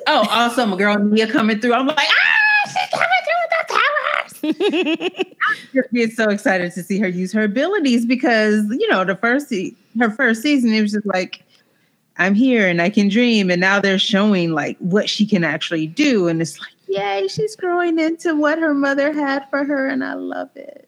Oh, 0.07 0.25
also 0.31 0.65
my 0.67 0.77
girl 0.77 0.97
Nia 1.01 1.27
coming 1.27 1.59
through. 1.59 1.75
I'm 1.75 1.89
like, 1.89 1.99
ah, 1.99 2.69
she's 2.69 2.91
coming 2.93 3.09
through 3.25 3.41
with 3.43 4.53
the 4.53 4.55
towers. 4.55 5.27
I'm 5.85 5.97
just 5.97 6.17
so 6.17 6.31
excited 6.31 6.71
to 6.75 6.83
see 6.85 7.01
her 7.01 7.09
use 7.09 7.33
her 7.33 7.43
abilities 7.43 8.07
because 8.07 8.67
you 8.71 8.89
know 8.89 9.05
the 9.05 9.17
first 9.17 9.49
se- 9.49 9.75
her 9.99 10.13
first 10.13 10.43
season 10.43 10.73
it 10.73 10.81
was 10.81 10.93
just 10.93 11.07
like 11.07 11.43
I'm 12.19 12.37
here 12.37 12.69
and 12.69 12.81
I 12.81 12.91
can 12.91 13.09
dream, 13.09 13.51
and 13.51 13.61
now 13.61 13.81
they're 13.81 13.99
showing 13.99 14.53
like 14.53 14.79
what 14.79 15.11
she 15.11 15.27
can 15.27 15.43
actually 15.43 15.89
do, 15.89 16.29
and 16.29 16.41
it's 16.41 16.61
like, 16.61 16.71
yay, 16.87 17.27
she's 17.27 17.57
growing 17.57 17.99
into 17.99 18.37
what 18.37 18.61
her 18.61 18.75
mother 18.75 19.13
had 19.13 19.51
for 19.51 19.65
her, 19.65 19.89
and 19.89 20.05
I 20.05 20.15
love 20.15 20.51
it 20.55 20.88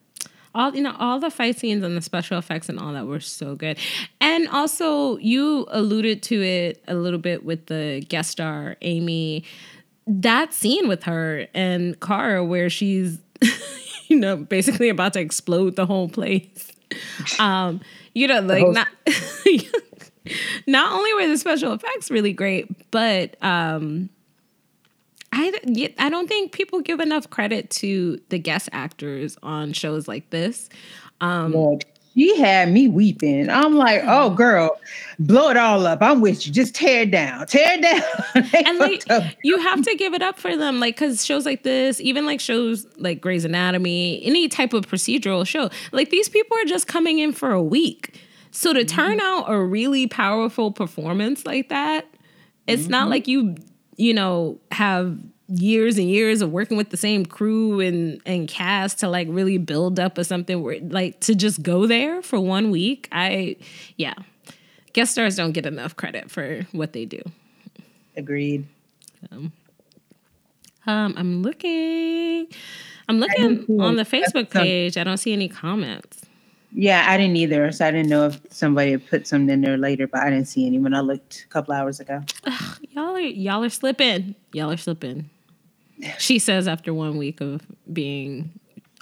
all 0.54 0.74
you 0.74 0.82
know 0.82 0.94
all 0.98 1.18
the 1.18 1.30
fight 1.30 1.58
scenes 1.58 1.84
and 1.84 1.96
the 1.96 2.02
special 2.02 2.38
effects 2.38 2.68
and 2.68 2.78
all 2.78 2.92
that 2.92 3.06
were 3.06 3.20
so 3.20 3.54
good. 3.54 3.78
And 4.20 4.48
also 4.48 5.16
you 5.18 5.66
alluded 5.68 6.22
to 6.24 6.42
it 6.42 6.82
a 6.88 6.94
little 6.94 7.18
bit 7.18 7.44
with 7.44 7.66
the 7.66 8.04
guest 8.08 8.30
star 8.30 8.76
amy. 8.82 9.44
That 10.06 10.52
scene 10.52 10.88
with 10.88 11.04
her 11.04 11.46
and 11.54 11.98
Kara 12.00 12.44
where 12.44 12.68
she's 12.70 13.18
you 14.08 14.18
know 14.18 14.36
basically 14.36 14.88
about 14.88 15.12
to 15.14 15.20
explode 15.20 15.76
the 15.76 15.86
whole 15.86 16.08
place. 16.08 16.72
Um 17.38 17.80
you 18.14 18.26
know 18.26 18.40
like 18.40 18.66
not 18.68 18.88
not 20.66 20.92
only 20.92 21.14
were 21.14 21.28
the 21.28 21.38
special 21.38 21.72
effects 21.72 22.10
really 22.10 22.32
great 22.32 22.90
but 22.90 23.36
um 23.42 24.10
I, 25.40 25.94
I 25.98 26.08
don't 26.10 26.28
think 26.28 26.52
people 26.52 26.80
give 26.80 27.00
enough 27.00 27.30
credit 27.30 27.70
to 27.70 28.20
the 28.28 28.38
guest 28.38 28.68
actors 28.72 29.38
on 29.42 29.72
shows 29.72 30.06
like 30.06 30.30
this. 30.30 30.68
Um, 31.20 31.52
Lord, 31.52 31.84
she 32.14 32.38
had 32.38 32.70
me 32.70 32.88
weeping. 32.88 33.48
I'm 33.48 33.74
like, 33.74 34.02
oh, 34.04 34.30
girl, 34.34 34.78
blow 35.18 35.50
it 35.50 35.56
all 35.56 35.86
up. 35.86 36.02
I'm 36.02 36.20
with 36.20 36.46
you. 36.46 36.52
Just 36.52 36.74
tear 36.74 37.02
it 37.02 37.10
down, 37.10 37.46
tear 37.46 37.78
it 37.78 37.82
down. 37.82 38.44
and 38.66 38.78
like, 38.78 39.04
you 39.42 39.58
have 39.58 39.82
to 39.82 39.94
give 39.96 40.14
it 40.14 40.22
up 40.22 40.38
for 40.38 40.56
them, 40.56 40.80
like, 40.80 40.96
because 40.96 41.24
shows 41.24 41.46
like 41.46 41.62
this, 41.62 42.00
even 42.00 42.26
like 42.26 42.40
shows 42.40 42.86
like 42.96 43.20
Grey's 43.20 43.44
Anatomy, 43.44 44.22
any 44.24 44.48
type 44.48 44.72
of 44.72 44.86
procedural 44.86 45.46
show, 45.46 45.70
like 45.92 46.10
these 46.10 46.28
people 46.28 46.56
are 46.58 46.66
just 46.66 46.86
coming 46.86 47.18
in 47.18 47.32
for 47.32 47.52
a 47.52 47.62
week. 47.62 48.20
So 48.50 48.72
to 48.72 48.84
turn 48.84 49.18
mm-hmm. 49.18 49.26
out 49.26 49.50
a 49.50 49.62
really 49.62 50.06
powerful 50.06 50.72
performance 50.72 51.46
like 51.46 51.68
that, 51.68 52.06
it's 52.66 52.82
mm-hmm. 52.82 52.90
not 52.90 53.08
like 53.08 53.28
you 53.28 53.56
you 54.00 54.14
know, 54.14 54.58
have 54.72 55.18
years 55.48 55.98
and 55.98 56.08
years 56.08 56.40
of 56.42 56.50
working 56.50 56.76
with 56.76 56.90
the 56.90 56.96
same 56.96 57.26
crew 57.26 57.80
and 57.80 58.20
and 58.24 58.48
cast 58.48 59.00
to 59.00 59.08
like 59.08 59.26
really 59.30 59.58
build 59.58 59.98
up 59.98 60.16
or 60.16 60.22
something 60.22 60.62
where 60.62 60.78
like 60.80 61.18
to 61.18 61.34
just 61.34 61.60
go 61.60 61.88
there 61.88 62.22
for 62.22 62.38
one 62.38 62.70
week 62.70 63.08
i 63.10 63.56
yeah. 63.96 64.14
Guest 64.92 65.12
stars 65.12 65.36
don't 65.36 65.52
get 65.52 65.66
enough 65.66 65.94
credit 65.96 66.32
for 66.32 66.66
what 66.72 66.92
they 66.92 67.04
do. 67.04 67.22
Agreed. 68.16 68.66
Um, 69.30 69.52
um 70.86 71.14
i'm 71.16 71.42
looking 71.42 72.46
i'm 73.08 73.18
looking 73.18 73.80
on 73.80 73.96
the 73.96 74.04
facebook 74.04 74.50
page. 74.50 74.96
I 74.96 75.04
don't 75.04 75.18
see 75.18 75.32
any 75.32 75.48
comments 75.48 76.22
yeah, 76.72 77.06
I 77.08 77.16
didn't 77.16 77.36
either. 77.36 77.72
So 77.72 77.86
I 77.86 77.90
didn't 77.90 78.08
know 78.08 78.26
if 78.26 78.40
somebody 78.50 78.92
had 78.92 79.06
put 79.08 79.26
something 79.26 79.50
in 79.50 79.60
there 79.60 79.76
later, 79.76 80.06
but 80.06 80.20
I 80.20 80.30
didn't 80.30 80.46
see 80.46 80.66
any 80.66 80.78
when 80.78 80.94
I 80.94 81.00
looked 81.00 81.44
a 81.44 81.52
couple 81.52 81.74
hours 81.74 82.00
ago. 82.00 82.22
Ugh, 82.44 82.78
y'all 82.90 83.16
are 83.16 83.20
y'all 83.20 83.64
are 83.64 83.68
slipping. 83.68 84.34
Y'all 84.52 84.70
are 84.70 84.76
slipping. 84.76 85.30
She 86.18 86.38
says 86.38 86.66
after 86.66 86.94
one 86.94 87.18
week 87.18 87.40
of 87.40 87.62
being 87.92 88.52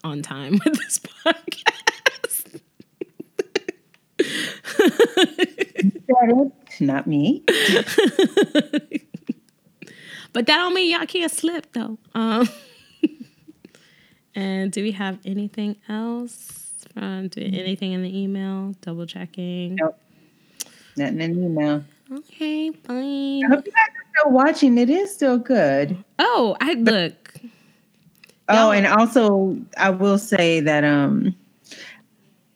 on 0.02 0.22
time 0.22 0.58
with 0.64 0.74
this 0.78 0.98
podcast. 1.26 1.78
Not 6.80 7.06
me. 7.06 7.42
but 10.32 10.46
that 10.46 10.56
don't 10.56 10.74
mean 10.74 10.92
y'all 10.92 11.06
can't 11.06 11.30
slip 11.30 11.72
though. 11.72 11.98
Um, 12.14 12.48
and 14.34 14.72
do 14.72 14.82
we 14.82 14.92
have 14.92 15.18
anything 15.24 15.76
else? 15.88 16.67
Um, 16.98 17.28
did 17.28 17.54
anything 17.54 17.92
in 17.92 18.02
the 18.02 18.18
email? 18.18 18.74
Double 18.80 19.06
checking. 19.06 19.76
Nope. 19.76 19.98
Nothing 20.96 21.20
in 21.20 21.36
the 21.36 21.46
email. 21.46 21.84
Okay, 22.12 22.70
fine. 22.70 23.44
I 23.44 23.48
hope 23.48 23.66
you 23.66 23.72
guys 23.72 23.88
are 23.88 24.20
still 24.20 24.32
watching. 24.32 24.78
It 24.78 24.90
is 24.90 25.14
still 25.14 25.38
good. 25.38 25.96
Oh, 26.18 26.56
I 26.60 26.74
look. 26.74 27.34
Oh, 28.48 28.70
and 28.70 28.86
also 28.86 29.56
I 29.76 29.90
will 29.90 30.18
say 30.18 30.60
that 30.60 30.82
um 30.82 31.34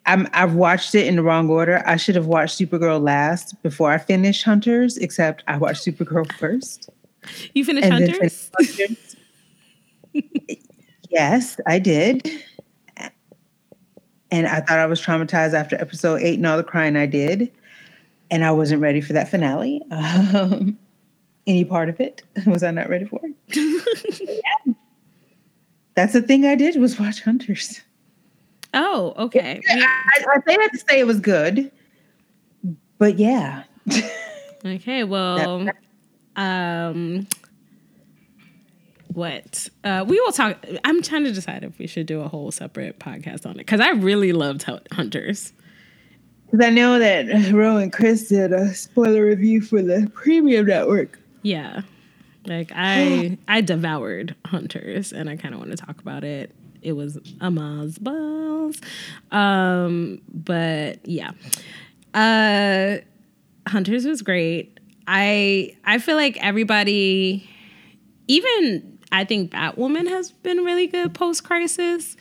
I'm 0.06 0.26
I've 0.32 0.54
watched 0.54 0.94
it 0.94 1.06
in 1.06 1.16
the 1.16 1.22
wrong 1.22 1.48
order. 1.50 1.82
I 1.86 1.96
should 1.96 2.16
have 2.16 2.26
watched 2.26 2.58
Supergirl 2.58 3.00
last 3.02 3.62
before 3.62 3.92
I 3.92 3.98
finished 3.98 4.44
Hunters, 4.44 4.96
except 4.96 5.44
I 5.46 5.58
watched 5.58 5.84
Supergirl 5.84 6.30
first. 6.32 6.88
You 7.54 7.64
finished 7.64 7.88
Hunters? 7.88 8.50
Hunters. 8.58 9.16
yes, 11.10 11.60
I 11.66 11.78
did. 11.78 12.28
And 14.32 14.46
I 14.46 14.60
thought 14.60 14.78
I 14.78 14.86
was 14.86 15.00
traumatized 15.00 15.52
after 15.52 15.76
episode 15.76 16.22
eight 16.22 16.38
and 16.38 16.46
all 16.46 16.56
the 16.56 16.64
crying 16.64 16.96
I 16.96 17.04
did. 17.04 17.52
And 18.30 18.44
I 18.44 18.50
wasn't 18.50 18.80
ready 18.80 19.02
for 19.02 19.12
that 19.12 19.28
finale. 19.28 19.82
Um, 19.90 20.78
any 21.46 21.64
part 21.64 21.90
of 21.90 22.00
it 22.00 22.22
was 22.46 22.62
I 22.62 22.70
not 22.70 22.88
ready 22.88 23.04
for 23.04 23.20
yeah. 23.48 24.72
That's 25.94 26.14
the 26.14 26.22
thing 26.22 26.46
I 26.46 26.54
did 26.54 26.76
was 26.76 26.98
watch 26.98 27.20
Hunters. 27.20 27.82
Oh, 28.72 29.12
okay. 29.18 29.60
Yeah, 29.68 29.84
I, 29.86 30.24
I 30.26 30.36
say 30.48 30.56
that 30.56 30.70
to 30.72 30.78
say 30.78 30.98
it 30.98 31.06
was 31.06 31.20
good, 31.20 31.70
but 32.96 33.18
yeah. 33.18 33.64
okay, 34.64 35.04
well, 35.04 35.68
um, 36.36 37.26
what 39.14 39.68
uh, 39.84 40.04
we 40.06 40.20
will 40.20 40.32
talk. 40.32 40.64
I'm 40.84 41.02
trying 41.02 41.24
to 41.24 41.32
decide 41.32 41.64
if 41.64 41.78
we 41.78 41.86
should 41.86 42.06
do 42.06 42.20
a 42.20 42.28
whole 42.28 42.50
separate 42.50 42.98
podcast 42.98 43.46
on 43.46 43.52
it 43.52 43.58
because 43.58 43.80
I 43.80 43.90
really 43.90 44.32
loved 44.32 44.64
Hunters. 44.92 45.52
Because 46.50 46.66
I 46.66 46.70
know 46.70 46.98
that 46.98 47.52
Ro 47.52 47.76
and 47.78 47.92
Chris 47.92 48.28
did 48.28 48.52
a 48.52 48.74
spoiler 48.74 49.24
review 49.24 49.60
for 49.60 49.82
the 49.82 50.10
premium 50.14 50.66
network. 50.66 51.18
Yeah, 51.42 51.82
like 52.46 52.70
I 52.74 53.38
I 53.48 53.60
devoured 53.60 54.34
Hunters, 54.46 55.12
and 55.12 55.28
I 55.28 55.36
kind 55.36 55.54
of 55.54 55.60
want 55.60 55.70
to 55.72 55.76
talk 55.76 56.00
about 56.00 56.24
it. 56.24 56.54
It 56.82 56.92
was 56.92 57.16
Amaz 57.40 58.00
balls, 58.00 58.80
um, 59.30 60.20
but 60.32 61.06
yeah, 61.06 61.32
uh, 62.14 62.98
Hunters 63.68 64.04
was 64.04 64.22
great. 64.22 64.78
I 65.06 65.76
I 65.84 65.98
feel 65.98 66.16
like 66.16 66.36
everybody 66.42 67.48
even 68.28 68.91
I 69.12 69.24
think 69.24 69.52
Batwoman 69.52 70.08
has 70.08 70.32
been 70.32 70.64
really 70.64 70.86
good 70.86 71.14
post 71.14 71.44
crisis. 71.44 72.16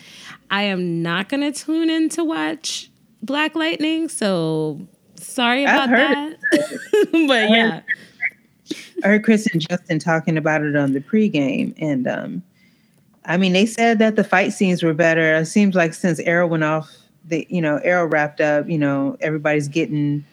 I 0.52 0.64
am 0.64 1.02
not 1.02 1.30
going 1.30 1.42
to 1.52 1.58
tune 1.58 1.90
in 1.90 2.10
to 2.10 2.24
watch 2.24 2.92
Black 3.24 3.56
Lightning, 3.56 4.10
so 4.10 4.80
sorry 5.16 5.64
about 5.64 5.90
that. 5.90 6.38
but 7.12 7.50
yeah. 7.50 7.82
I 9.04 9.08
heard 9.08 9.24
Chris 9.24 9.48
and 9.52 9.62
Justin 9.62 10.00
talking 10.00 10.38
about 10.38 10.64
it 10.64 10.76
on 10.76 10.92
the 10.92 11.00
pregame, 11.00 11.74
and 11.78 12.08
um, 12.08 12.44
I 13.26 13.38
mean, 13.38 13.54
they 13.54 13.66
said 13.66 14.00
that 14.00 14.16
the 14.16 14.24
fight 14.24 14.54
scenes 14.54 14.84
were 14.84 14.94
better. 14.94 15.38
It 15.38 15.46
seems 15.46 15.76
like 15.76 15.94
since 15.94 16.20
Arrow 16.20 16.48
went 16.48 16.64
off, 16.64 16.92
the 17.26 17.48
you 17.50 17.62
know 17.62 17.78
Arrow 17.78 18.06
wrapped 18.06 18.42
up. 18.42 18.70
You 18.70 18.78
know, 18.78 19.18
everybody's 19.22 19.68
getting 19.68 20.26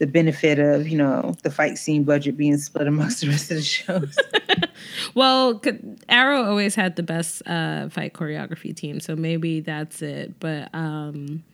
the 0.00 0.06
benefit 0.06 0.58
of 0.58 0.88
you 0.88 0.96
know 0.96 1.36
the 1.42 1.50
fight 1.50 1.78
scene 1.78 2.02
budget 2.04 2.36
being 2.36 2.56
split 2.56 2.88
amongst 2.88 3.20
the 3.20 3.28
rest 3.28 3.50
of 3.50 3.58
the 3.58 3.62
shows. 3.62 4.16
well, 5.14 5.60
Arrow 6.08 6.42
always 6.42 6.74
had 6.74 6.96
the 6.96 7.02
best 7.02 7.46
uh, 7.46 7.88
fight 7.90 8.14
choreography 8.14 8.74
team, 8.74 8.98
so 8.98 9.14
maybe 9.14 9.60
that's 9.60 10.00
it. 10.00 10.40
But 10.40 10.74
um, 10.74 11.44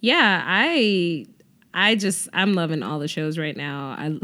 yeah, 0.00 0.42
I 0.44 1.26
I 1.72 1.94
just 1.94 2.28
I'm 2.32 2.54
loving 2.54 2.82
all 2.82 2.98
the 2.98 3.08
shows 3.08 3.38
right 3.38 3.56
now. 3.56 3.96
I 3.96 4.18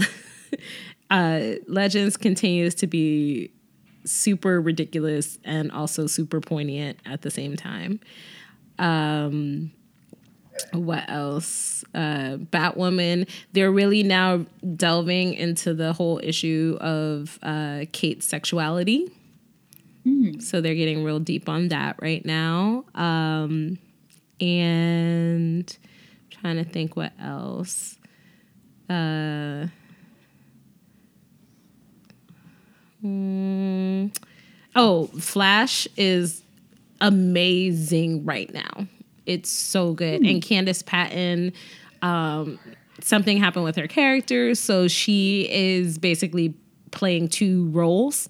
uh, 1.11 1.55
Legends 1.69 2.17
continues 2.17 2.75
to 2.77 2.89
be 2.89 3.53
super 4.05 4.61
ridiculous 4.61 5.39
and 5.45 5.71
also 5.71 6.09
super 6.09 6.41
poignant 6.41 6.99
at 7.07 7.23
the 7.23 7.31
same 7.31 7.57
time. 7.57 8.01
Um, 8.81 9.71
what 10.75 11.09
else? 11.09 11.85
Uh, 11.95 12.37
Batwoman. 12.37 13.29
They're 13.53 13.71
really 13.71 14.03
now 14.03 14.47
delving 14.77 15.35
into 15.35 15.75
the 15.75 15.93
whole 15.93 16.21
issue 16.23 16.77
of 16.81 17.39
uh, 17.43 17.85
Kate's 17.93 18.27
sexuality. 18.27 19.11
Mm. 20.07 20.43
So 20.43 20.61
they're 20.61 20.75
getting 20.75 21.05
real 21.05 21.21
deep 21.21 21.49
on 21.49 21.69
that 21.69 21.97
right 22.01 22.25
now. 22.25 22.85
Um, 22.95 23.79
and 24.41 25.77
I'm 25.81 26.41
trying 26.41 26.57
to 26.57 26.65
think 26.65 26.97
what 26.97 27.13
else. 27.21 27.97
Uh, 28.89 29.67
mm, 33.03 34.15
oh, 34.77 35.07
Flash 35.19 35.89
is 35.97 36.43
amazing 37.01 38.25
right 38.25 38.53
now. 38.53 38.87
It's 39.27 39.51
so 39.51 39.95
good. 39.95 40.23
Mm. 40.23 40.31
And 40.31 40.43
Candice 40.43 40.85
Patton, 40.85 41.53
um, 42.03 42.59
something 43.01 43.39
happened 43.39 43.65
with 43.65 43.77
her 43.77 43.87
character, 43.87 44.55
so 44.55 44.89
she 44.89 45.49
is 45.51 45.99
basically 45.99 46.55
playing 46.91 47.29
two 47.29 47.69
roles, 47.71 48.29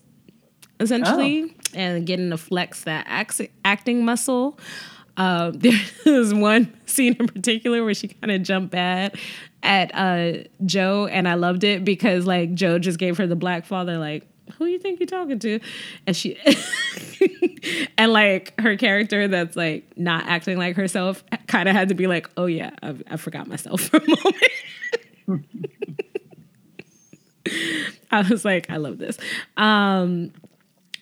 essentially, 0.81 1.45
oh. 1.45 1.71
and 1.75 2.07
getting 2.07 2.31
to 2.31 2.37
flex 2.37 2.85
that 2.85 3.07
act- 3.09 3.41
acting 3.65 4.05
muscle. 4.05 4.59
Uh, 5.17 5.53
there's 5.55 6.35
one 6.35 6.77
scene 6.87 7.15
in 7.21 7.29
particular 7.29 7.85
where 7.85 7.95
she 7.95 8.09
kind 8.09 8.33
of 8.33 8.43
jumped 8.43 8.73
bad 8.73 9.17
at 9.63 9.95
uh, 9.95 10.43
Joe, 10.67 11.07
and 11.07 11.29
I 11.29 11.35
loved 11.35 11.63
it 11.63 11.85
because 11.85 12.27
like 12.27 12.53
Joe 12.55 12.81
just 12.81 12.99
gave 12.99 13.17
her 13.19 13.27
the 13.29 13.37
black 13.37 13.65
father 13.65 13.97
like 13.97 14.27
who 14.59 14.67
you 14.67 14.79
think 14.79 15.01
you're 15.01 15.07
talking 15.07 15.39
to? 15.41 15.61
And 16.07 16.17
she 16.17 16.39
and 17.99 18.13
like 18.13 18.59
her 18.61 18.77
character 18.77 19.29
that's 19.29 19.57
like 19.57 19.97
not 19.97 20.27
acting 20.27 20.59
like 20.59 20.77
herself 20.77 21.25
kind 21.47 21.69
of 21.69 21.75
had 21.75 21.89
to 21.89 21.95
be 21.95 22.07
like, 22.07 22.29
oh 22.37 22.47
yeah, 22.47 22.71
I, 22.83 22.95
I 23.11 23.17
forgot 23.17 23.47
myself 23.47 23.83
for 23.83 23.99
a 23.99 24.01
moment. 25.27 25.47
I 28.11 28.23
was 28.29 28.45
like, 28.45 28.71
I 28.71 28.77
love 28.77 28.99
this. 28.99 29.19
Um, 29.57 30.33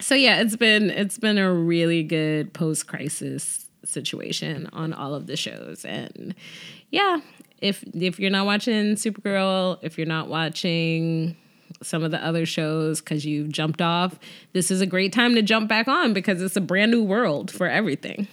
so 0.01 0.15
yeah, 0.15 0.41
it's 0.41 0.57
been 0.57 0.91
it's 0.91 1.19
been 1.19 1.39
a 1.39 1.53
really 1.53 2.03
good 2.03 2.53
post 2.53 2.87
crisis 2.87 3.69
situation 3.85 4.69
on 4.73 4.93
all 4.93 5.15
of 5.15 5.27
the 5.27 5.37
shows, 5.37 5.85
and 5.85 6.35
yeah, 6.91 7.21
if 7.59 7.85
if 7.95 8.19
you're 8.19 8.31
not 8.31 8.47
watching 8.47 8.95
Supergirl, 8.97 9.79
if 9.83 9.97
you're 9.97 10.07
not 10.07 10.29
watching 10.29 11.37
some 11.83 12.03
of 12.03 12.11
the 12.11 12.25
other 12.25 12.47
shows 12.47 13.01
because 13.01 13.25
you've 13.25 13.51
jumped 13.51 13.83
off, 13.83 14.19
this 14.53 14.71
is 14.71 14.81
a 14.81 14.87
great 14.87 15.13
time 15.13 15.35
to 15.35 15.43
jump 15.43 15.69
back 15.69 15.89
on 15.89 16.13
because 16.13 16.43
it's 16.43 16.57
a 16.57 16.61
brand 16.61 16.91
new 16.91 17.03
world 17.03 17.51
for 17.51 17.69
everything. 17.69 18.29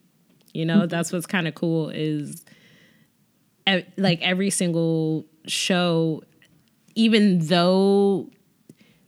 you 0.52 0.64
know, 0.64 0.86
that's 0.86 1.12
what's 1.12 1.26
kind 1.26 1.48
of 1.48 1.54
cool 1.54 1.90
is 1.90 2.44
like 3.96 4.20
every 4.22 4.50
single 4.50 5.24
show, 5.46 6.22
even 6.94 7.38
though 7.46 8.28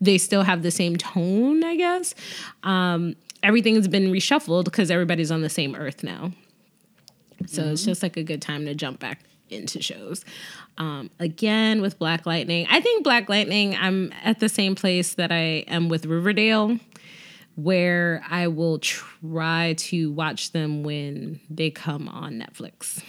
they 0.00 0.18
still 0.18 0.42
have 0.42 0.62
the 0.62 0.70
same 0.70 0.96
tone, 0.96 1.64
I 1.64 1.76
guess, 1.76 2.14
um, 2.62 3.14
everything's 3.42 3.88
been 3.88 4.10
reshuffled 4.12 4.64
because 4.64 4.90
everybody's 4.90 5.30
on 5.30 5.42
the 5.42 5.48
same 5.48 5.74
earth 5.74 6.02
now. 6.02 6.32
So 7.46 7.62
mm-hmm. 7.62 7.72
it's 7.72 7.84
just 7.84 8.02
like 8.02 8.16
a 8.16 8.22
good 8.22 8.40
time 8.40 8.64
to 8.66 8.74
jump 8.74 9.00
back 9.00 9.20
into 9.54 9.82
shows. 9.82 10.24
Um, 10.78 11.10
again, 11.18 11.80
with 11.80 11.98
Black 11.98 12.26
Lightning, 12.26 12.66
I 12.70 12.80
think 12.80 13.04
Black 13.04 13.28
Lightning, 13.28 13.76
I'm 13.76 14.12
at 14.22 14.40
the 14.40 14.48
same 14.48 14.74
place 14.74 15.14
that 15.14 15.32
I 15.32 15.64
am 15.68 15.88
with 15.88 16.06
Riverdale, 16.06 16.78
where 17.56 18.24
I 18.28 18.48
will 18.48 18.78
try 18.80 19.74
to 19.78 20.12
watch 20.12 20.52
them 20.52 20.82
when 20.82 21.40
they 21.48 21.70
come 21.70 22.08
on 22.08 22.34
Netflix. 22.34 23.02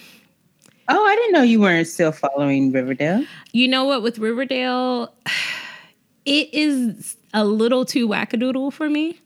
Oh, 0.87 1.03
I 1.03 1.15
didn't 1.15 1.33
know 1.33 1.41
you 1.41 1.59
weren't 1.59 1.87
still 1.87 2.11
following 2.11 2.71
Riverdale. 2.71 3.25
You 3.53 3.67
know 3.67 3.85
what? 3.85 4.03
With 4.03 4.19
Riverdale, 4.19 5.13
it 6.25 6.53
is 6.53 7.17
a 7.33 7.43
little 7.43 7.85
too 7.85 8.07
wackadoodle 8.07 8.71
for 8.71 8.89
me. 8.89 9.19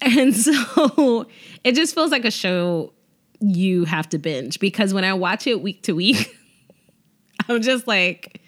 And 0.00 0.34
so 0.36 1.26
it 1.64 1.74
just 1.74 1.94
feels 1.94 2.10
like 2.10 2.24
a 2.24 2.30
show 2.30 2.92
you 3.40 3.84
have 3.84 4.08
to 4.10 4.18
binge 4.18 4.60
because 4.60 4.94
when 4.94 5.04
I 5.04 5.14
watch 5.14 5.46
it 5.46 5.60
week 5.62 5.82
to 5.84 5.94
week, 5.94 6.36
I'm 7.48 7.62
just 7.62 7.86
like, 7.86 8.40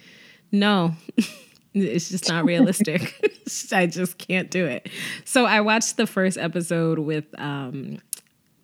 no, 0.50 0.94
it's 1.74 2.11
just 2.11 2.28
not 2.28 2.44
realistic. 2.44 3.14
I 3.72 3.87
just 3.87 4.18
can't 4.18 4.50
do 4.50 4.66
it. 4.66 4.88
So 5.24 5.46
I 5.46 5.61
watched 5.61 5.96
the 5.96 6.07
first 6.07 6.38
episode 6.38 6.98
with 6.98 7.24
um, 7.38 7.98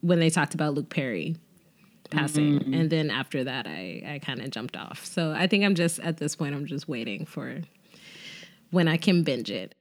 when 0.00 0.20
they 0.20 0.30
talked 0.30 0.54
about 0.54 0.74
Luke 0.74 0.90
Perry 0.90 1.36
passing, 2.10 2.60
mm-hmm. 2.60 2.74
and 2.74 2.90
then 2.90 3.10
after 3.10 3.44
that, 3.44 3.66
I 3.66 4.02
I 4.06 4.20
kind 4.24 4.40
of 4.40 4.50
jumped 4.50 4.76
off. 4.76 5.04
So 5.04 5.32
I 5.32 5.46
think 5.46 5.64
I'm 5.64 5.74
just 5.74 5.98
at 6.00 6.18
this 6.18 6.36
point, 6.36 6.54
I'm 6.54 6.66
just 6.66 6.88
waiting 6.88 7.24
for 7.26 7.62
when 8.70 8.88
I 8.88 8.96
can 8.96 9.22
binge 9.22 9.50
it. 9.50 9.74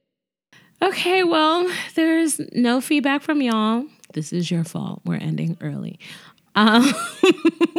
Okay, 0.80 1.24
well, 1.24 1.68
there's 1.96 2.40
no 2.52 2.80
feedback 2.80 3.22
from 3.22 3.42
y'all. 3.42 3.84
This 4.12 4.32
is 4.32 4.50
your 4.50 4.64
fault. 4.64 5.02
We're 5.04 5.16
ending 5.16 5.56
early. 5.60 5.98
Um, 6.58 6.92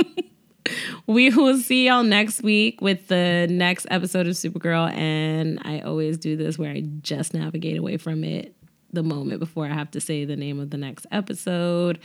we 1.08 1.30
will 1.32 1.58
see 1.58 1.88
y'all 1.88 2.04
next 2.04 2.42
week 2.42 2.80
with 2.80 3.10
the 3.10 3.46
next 3.50 3.86
episode 3.92 4.26
of 4.26 4.36
Supergirl. 4.36 4.90
And 4.94 5.60
I 5.66 5.82
always 5.82 6.18
do 6.18 6.38
this 6.38 6.58
where 6.58 6.72
I 6.72 6.82
just 7.02 7.34
navigate 7.34 7.78
away 7.78 7.98
from 7.98 8.24
it 8.24 8.56
the 8.94 9.04
moment 9.04 9.42
before 9.42 9.66
I 9.66 9.74
have 9.74 9.92
to 9.92 10.00
say 10.00 10.24
the 10.24 10.38
name 10.38 10.62
of 10.62 10.70
the 10.70 10.78
next 10.78 11.06
episode. 11.12 12.00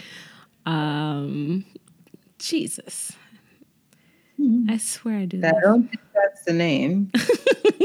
Um, 0.67 1.65
Jesus. 2.39 3.13
Mm-hmm. 4.41 4.69
I 4.69 4.77
swear 4.79 5.19
I 5.19 5.25
do. 5.27 5.43
I 5.45 5.53
don't 5.63 5.89
think 5.89 6.03
that's 6.13 6.45
the 6.45 6.55
name. 6.55 7.13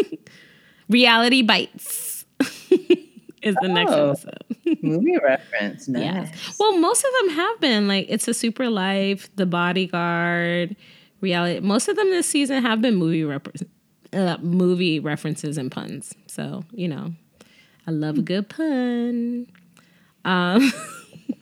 Reality 0.90 1.44
Bites 1.44 2.26
is 2.72 3.54
the 3.54 3.60
oh. 3.66 3.68
next 3.68 3.92
episode. 3.92 4.39
movie 4.84 5.18
reference. 5.24 5.88
Nice. 5.88 6.04
Yes. 6.04 6.58
Well, 6.60 6.78
most 6.78 7.04
of 7.04 7.12
them 7.20 7.36
have 7.36 7.60
been 7.60 7.88
like 7.88 8.06
it's 8.10 8.28
a 8.28 8.34
super 8.34 8.70
life, 8.70 9.30
The 9.36 9.46
Bodyguard, 9.46 10.76
reality. 11.22 11.60
Most 11.60 11.88
of 11.88 11.96
them 11.96 12.10
this 12.10 12.28
season 12.28 12.64
have 12.64 12.82
been 12.82 12.96
movie 12.96 13.24
rep- 13.24 13.56
uh, 14.14 14.38
movie 14.42 15.00
references 15.00 15.58
and 15.58 15.72
puns. 15.72 16.14
So 16.28 16.64
you 16.72 16.88
know, 16.88 17.14
I 17.88 17.92
love 17.92 18.18
a 18.18 18.22
good 18.22 18.50
pun. 18.50 19.48
Um, 20.26 20.72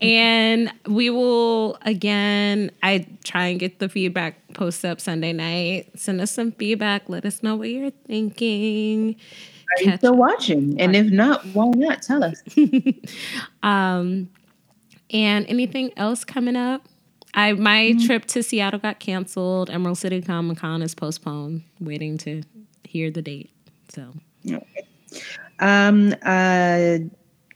and 0.00 0.72
we 0.86 1.10
will 1.10 1.78
again. 1.82 2.70
I 2.82 3.06
try 3.24 3.46
and 3.46 3.58
get 3.60 3.78
the 3.78 3.88
feedback 3.88 4.36
post 4.54 4.84
up 4.84 5.00
Sunday 5.00 5.32
night. 5.32 5.90
Send 5.98 6.20
us 6.20 6.30
some 6.30 6.52
feedback. 6.52 7.08
Let 7.08 7.24
us 7.24 7.42
know 7.42 7.56
what 7.56 7.68
you're 7.68 7.90
thinking 7.90 9.16
are 9.70 9.82
you 9.82 9.96
still 9.96 10.16
watching? 10.16 10.80
And 10.80 10.94
if 10.94 11.06
not, 11.06 11.44
why 11.46 11.68
not? 11.68 12.02
Tell 12.02 12.22
us. 12.22 12.42
um, 13.62 14.28
and 15.10 15.46
anything 15.46 15.92
else 15.96 16.24
coming 16.24 16.56
up? 16.56 16.86
I 17.34 17.52
my 17.52 17.92
mm-hmm. 17.92 18.06
trip 18.06 18.24
to 18.26 18.42
Seattle 18.42 18.80
got 18.80 18.98
canceled. 18.98 19.70
Emerald 19.70 19.98
City 19.98 20.22
Comic 20.22 20.58
Con 20.58 20.82
is 20.82 20.94
postponed. 20.94 21.62
Waiting 21.80 22.16
to 22.18 22.42
hear 22.84 23.10
the 23.10 23.22
date. 23.22 23.50
So. 23.88 24.12
Okay. 24.46 24.86
Um. 25.58 26.14
Uh. 26.22 26.98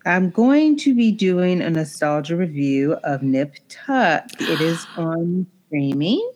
I'm 0.06 0.30
going 0.30 0.76
to 0.78 0.94
be 0.94 1.12
doing 1.12 1.60
a 1.60 1.68
nostalgia 1.68 2.34
review 2.34 2.94
of 3.04 3.22
Nip 3.22 3.56
Tuck. 3.68 4.24
It 4.40 4.60
is 4.60 4.86
on 4.96 5.46
streaming. 5.66 6.26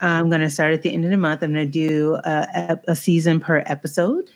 I'm 0.00 0.28
going 0.28 0.42
to 0.42 0.50
start 0.50 0.74
at 0.74 0.82
the 0.82 0.92
end 0.92 1.04
of 1.04 1.10
the 1.10 1.16
month. 1.16 1.42
I'm 1.42 1.54
going 1.54 1.70
to 1.70 1.88
do 1.88 2.16
a, 2.24 2.78
a 2.88 2.96
season 2.96 3.40
per 3.40 3.62
episode. 3.66 4.30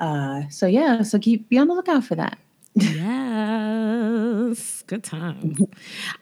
Uh, 0.00 0.48
so 0.48 0.66
yeah, 0.66 1.02
so 1.02 1.18
keep 1.18 1.48
be 1.48 1.58
on 1.58 1.68
the 1.68 1.74
lookout 1.74 2.02
for 2.04 2.14
that. 2.14 2.38
yes, 2.74 4.02
good 4.86 5.04
time. 5.04 5.56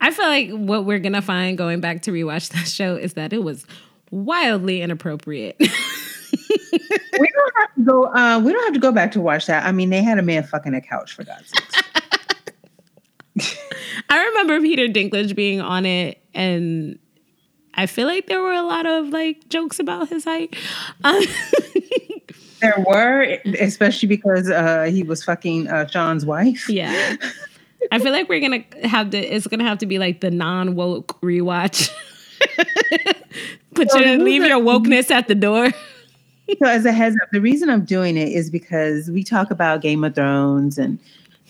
I 0.00 0.10
feel 0.10 0.26
like 0.26 0.50
what 0.50 0.84
we're 0.84 0.98
gonna 0.98 1.22
find 1.22 1.56
going 1.56 1.80
back 1.80 2.02
to 2.02 2.10
rewatch 2.10 2.50
that 2.50 2.66
show 2.66 2.96
is 2.96 3.14
that 3.14 3.32
it 3.32 3.44
was 3.44 3.66
wildly 4.10 4.82
inappropriate. 4.82 5.56
we 5.60 5.68
don't 5.68 7.54
have 7.56 7.74
to 7.76 7.82
go. 7.84 8.04
Uh, 8.06 8.40
we 8.40 8.52
don't 8.52 8.64
have 8.64 8.74
to 8.74 8.80
go 8.80 8.92
back 8.92 9.12
to 9.12 9.20
watch 9.20 9.46
that. 9.46 9.64
I 9.64 9.72
mean, 9.72 9.90
they 9.90 10.02
had 10.02 10.18
a 10.18 10.22
man 10.22 10.42
fucking 10.42 10.74
a 10.74 10.80
couch 10.80 11.12
for 11.12 11.24
God's 11.24 11.50
sake. 11.50 11.64
I 14.10 14.24
remember 14.26 14.60
Peter 14.60 14.88
Dinklage 14.88 15.34
being 15.34 15.60
on 15.60 15.86
it, 15.86 16.22
and 16.34 16.98
I 17.74 17.86
feel 17.86 18.06
like 18.06 18.26
there 18.26 18.42
were 18.42 18.52
a 18.52 18.62
lot 18.62 18.86
of 18.86 19.08
like 19.10 19.48
jokes 19.48 19.78
about 19.78 20.08
his 20.08 20.24
height. 20.24 20.56
Um, 21.04 21.22
there 22.60 22.84
were, 22.86 23.38
especially 23.60 24.08
because 24.08 24.50
uh, 24.50 24.84
he 24.84 25.02
was 25.02 25.24
fucking 25.24 25.68
uh, 25.68 25.86
Sean's 25.86 26.24
wife. 26.24 26.68
Yeah. 26.68 27.16
I 27.92 27.98
feel 27.98 28.12
like 28.12 28.28
we're 28.28 28.40
gonna 28.40 28.64
have 28.88 29.10
to. 29.10 29.18
It's 29.18 29.46
gonna 29.46 29.64
have 29.64 29.78
to 29.78 29.86
be 29.86 29.98
like 29.98 30.20
the 30.20 30.30
non 30.30 30.74
woke 30.74 31.20
rewatch. 31.20 31.90
Put 33.74 33.90
so 33.90 33.98
your 33.98 34.18
leave 34.18 34.44
your 34.44 34.60
wokeness 34.60 35.10
at 35.10 35.28
the 35.28 35.34
door. 35.34 35.70
so 36.58 36.66
as 36.66 36.84
a 36.84 36.92
heads 36.92 37.16
up, 37.22 37.28
the 37.32 37.40
reason 37.40 37.70
I'm 37.70 37.84
doing 37.84 38.16
it 38.16 38.28
is 38.28 38.50
because 38.50 39.10
we 39.10 39.22
talk 39.22 39.50
about 39.50 39.80
Game 39.80 40.02
of 40.04 40.14
Thrones 40.14 40.78
and 40.78 40.98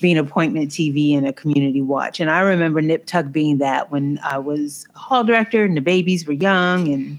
being 0.01 0.19
appointment 0.19 0.71
TV 0.71 1.17
and 1.17 1.27
a 1.27 1.33
community 1.33 1.83
watch. 1.83 2.21
And 2.21 2.31
I 2.31 2.41
remember 2.41 2.81
Nip 2.81 3.07
Tuck 3.07 3.33
being 3.33 3.59
that 3.59 3.91
when 3.91 4.21
I 4.23 4.39
was 4.39 4.87
hall 4.95 5.25
director 5.25 5.65
and 5.65 5.77
the 5.77 5.81
babies 5.81 6.27
were 6.27 6.35
young 6.35 6.89
and 6.89 7.19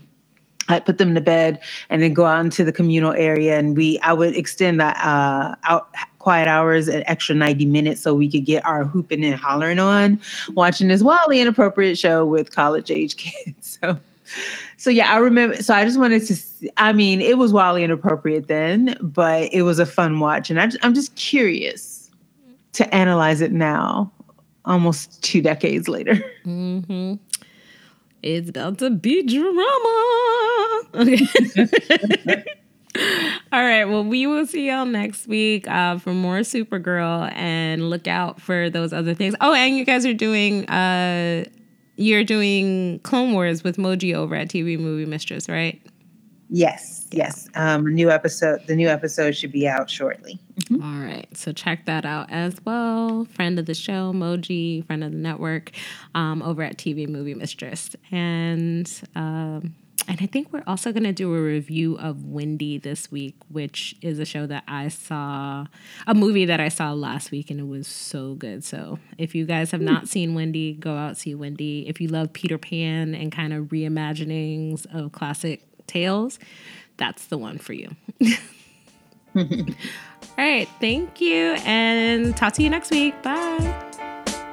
I'd 0.70 0.86
put 0.86 0.98
them 0.98 1.16
to 1.16 1.22
bed 1.22 1.60
and 1.90 2.02
then 2.02 2.14
go 2.14 2.26
out 2.26 2.40
into 2.46 2.64
the 2.64 2.72
communal 2.72 3.12
area 3.12 3.58
and 3.58 3.76
we 3.76 4.00
I 4.00 4.14
would 4.14 4.36
extend 4.36 4.80
the 4.80 4.86
uh, 4.86 5.56
out 5.64 5.94
quiet 6.20 6.48
hours 6.48 6.88
an 6.88 7.04
extra 7.08 7.34
90 7.34 7.66
minutes 7.66 8.02
so 8.02 8.14
we 8.14 8.30
could 8.30 8.46
get 8.46 8.66
our 8.66 8.84
hooping 8.84 9.24
and 9.24 9.36
hollering 9.36 9.80
on 9.80 10.20
watching 10.54 10.88
this 10.88 11.02
wildly 11.02 11.40
inappropriate 11.40 11.98
show 11.98 12.26
with 12.26 12.52
college 12.52 12.92
age 12.92 13.18
kids. 13.18 13.80
So 13.82 14.00
so 14.78 14.90
yeah, 14.90 15.12
I 15.12 15.18
remember. 15.18 15.62
So 15.62 15.74
I 15.74 15.84
just 15.86 16.00
wanted 16.00 16.26
to. 16.28 16.72
I 16.78 16.94
mean, 16.94 17.22
it 17.22 17.38
was 17.38 17.52
wildly 17.52 17.84
inappropriate 17.84 18.48
then, 18.48 18.96
but 19.02 19.52
it 19.54 19.64
was 19.64 19.80
a 19.80 19.86
fun 19.86 20.20
watch, 20.20 20.50
and 20.50 20.62
I, 20.62 20.70
I'm 20.84 20.94
just 20.94 21.16
curious 21.16 22.12
to 22.74 22.94
analyze 22.94 23.42
it 23.42 23.52
now, 23.52 24.12
almost 24.66 25.22
two 25.24 25.42
decades 25.42 25.88
later. 25.88 26.16
Mm-hmm. 26.46 27.16
It's 28.22 28.50
about 28.50 28.80
to 28.80 28.90
be 28.90 29.24
drama. 29.24 30.82
Okay. 30.96 32.44
All 33.52 33.64
right. 33.64 33.86
Well, 33.86 34.04
we 34.04 34.28
will 34.28 34.46
see 34.46 34.68
y'all 34.68 34.86
next 34.86 35.28
week 35.28 35.68
uh, 35.68 36.00
for 36.00 36.14
more 36.14 36.40
Supergirl 36.40 37.32
and 37.34 37.90
look 37.90 38.08
out 38.08 38.42
for 38.42 38.70
those 38.70 38.92
other 38.92 39.14
things. 39.14 39.36
Oh, 39.40 39.54
and 39.54 39.78
you 39.78 39.86
guys 39.86 40.06
are 40.06 40.14
doing 40.14 40.68
uh, 40.70 41.46
you're 41.96 42.24
doing 42.24 43.00
Clone 43.00 43.34
Wars 43.34 43.64
with 43.64 43.78
Moji 43.78 44.14
over 44.16 44.36
at 44.36 44.48
TV 44.50 44.78
Movie 44.80 45.06
Mistress, 45.06 45.48
right? 45.48 45.82
Yes, 46.50 47.06
yes. 47.12 47.48
Um, 47.54 47.94
new 47.94 48.10
episode. 48.10 48.66
The 48.66 48.76
new 48.76 48.88
episode 48.88 49.36
should 49.36 49.52
be 49.52 49.68
out 49.68 49.90
shortly. 49.90 50.40
Mm-hmm. 50.62 50.84
All 50.84 51.06
right, 51.06 51.28
so 51.38 51.52
check 51.52 51.86
that 51.86 52.06
out 52.06 52.32
as 52.32 52.56
well. 52.66 53.26
Friend 53.26 53.60
of 53.60 53.68
the 53.68 53.76
show, 53.76 54.12
Moji, 54.14 54.86
friend 54.86 55.04
of 55.04 55.12
the 55.12 55.18
network, 55.18 55.72
um, 56.16 56.42
over 56.42 56.64
at 56.64 56.78
TV 56.78 57.08
Movie 57.08 57.36
Mistress, 57.36 57.96
and. 58.12 58.92
Um, 59.16 59.76
and 60.08 60.18
I 60.22 60.26
think 60.26 60.52
we're 60.52 60.64
also 60.66 60.92
going 60.92 61.04
to 61.04 61.14
do 61.14 61.36
a 61.36 61.40
review 61.40 61.96
of 62.00 62.26
Wendy 62.26 62.80
this 62.80 63.12
week, 63.12 63.36
which 63.48 63.96
is 64.02 64.18
a 64.18 64.26
show 64.26 64.48
that 64.48 64.64
I 64.68 64.88
saw, 64.88 65.68
a 66.08 66.16
movie 66.16 66.46
that 66.46 66.60
I 66.60 66.70
saw 66.70 66.94
last 66.94 67.30
week, 67.30 67.52
and 67.52 67.60
it 67.60 67.68
was 67.68 67.86
so 67.88 68.34
good. 68.34 68.64
So 68.64 68.98
if 69.20 69.36
you 69.36 69.46
guys 69.46 69.70
have 69.70 69.82
not 69.82 70.08
seen 70.08 70.34
Wendy, 70.34 70.74
go 70.74 70.96
out 70.96 71.18
see 71.18 71.36
Wendy. 71.36 71.88
If 71.88 72.02
you 72.02 72.08
love 72.08 72.34
Peter 72.34 72.58
Pan 72.58 73.14
and 73.14 73.32
kind 73.32 73.54
of 73.54 73.66
reimaginings 73.66 74.88
of 74.92 75.12
classic 75.12 75.69
tales, 75.90 76.40
that's 76.98 77.26
the 77.26 77.38
one 77.38 77.58
for 77.58 77.74
you. 77.74 77.90
All 79.36 79.46
right. 80.38 80.68
Thank 80.80 81.22
you. 81.22 81.56
And 81.66 82.36
talk 82.36 82.54
to 82.54 82.64
you 82.64 82.70
next 82.70 82.92
week. 82.92 83.22
Bye. 83.22 83.76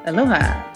Aloha. 0.04 0.75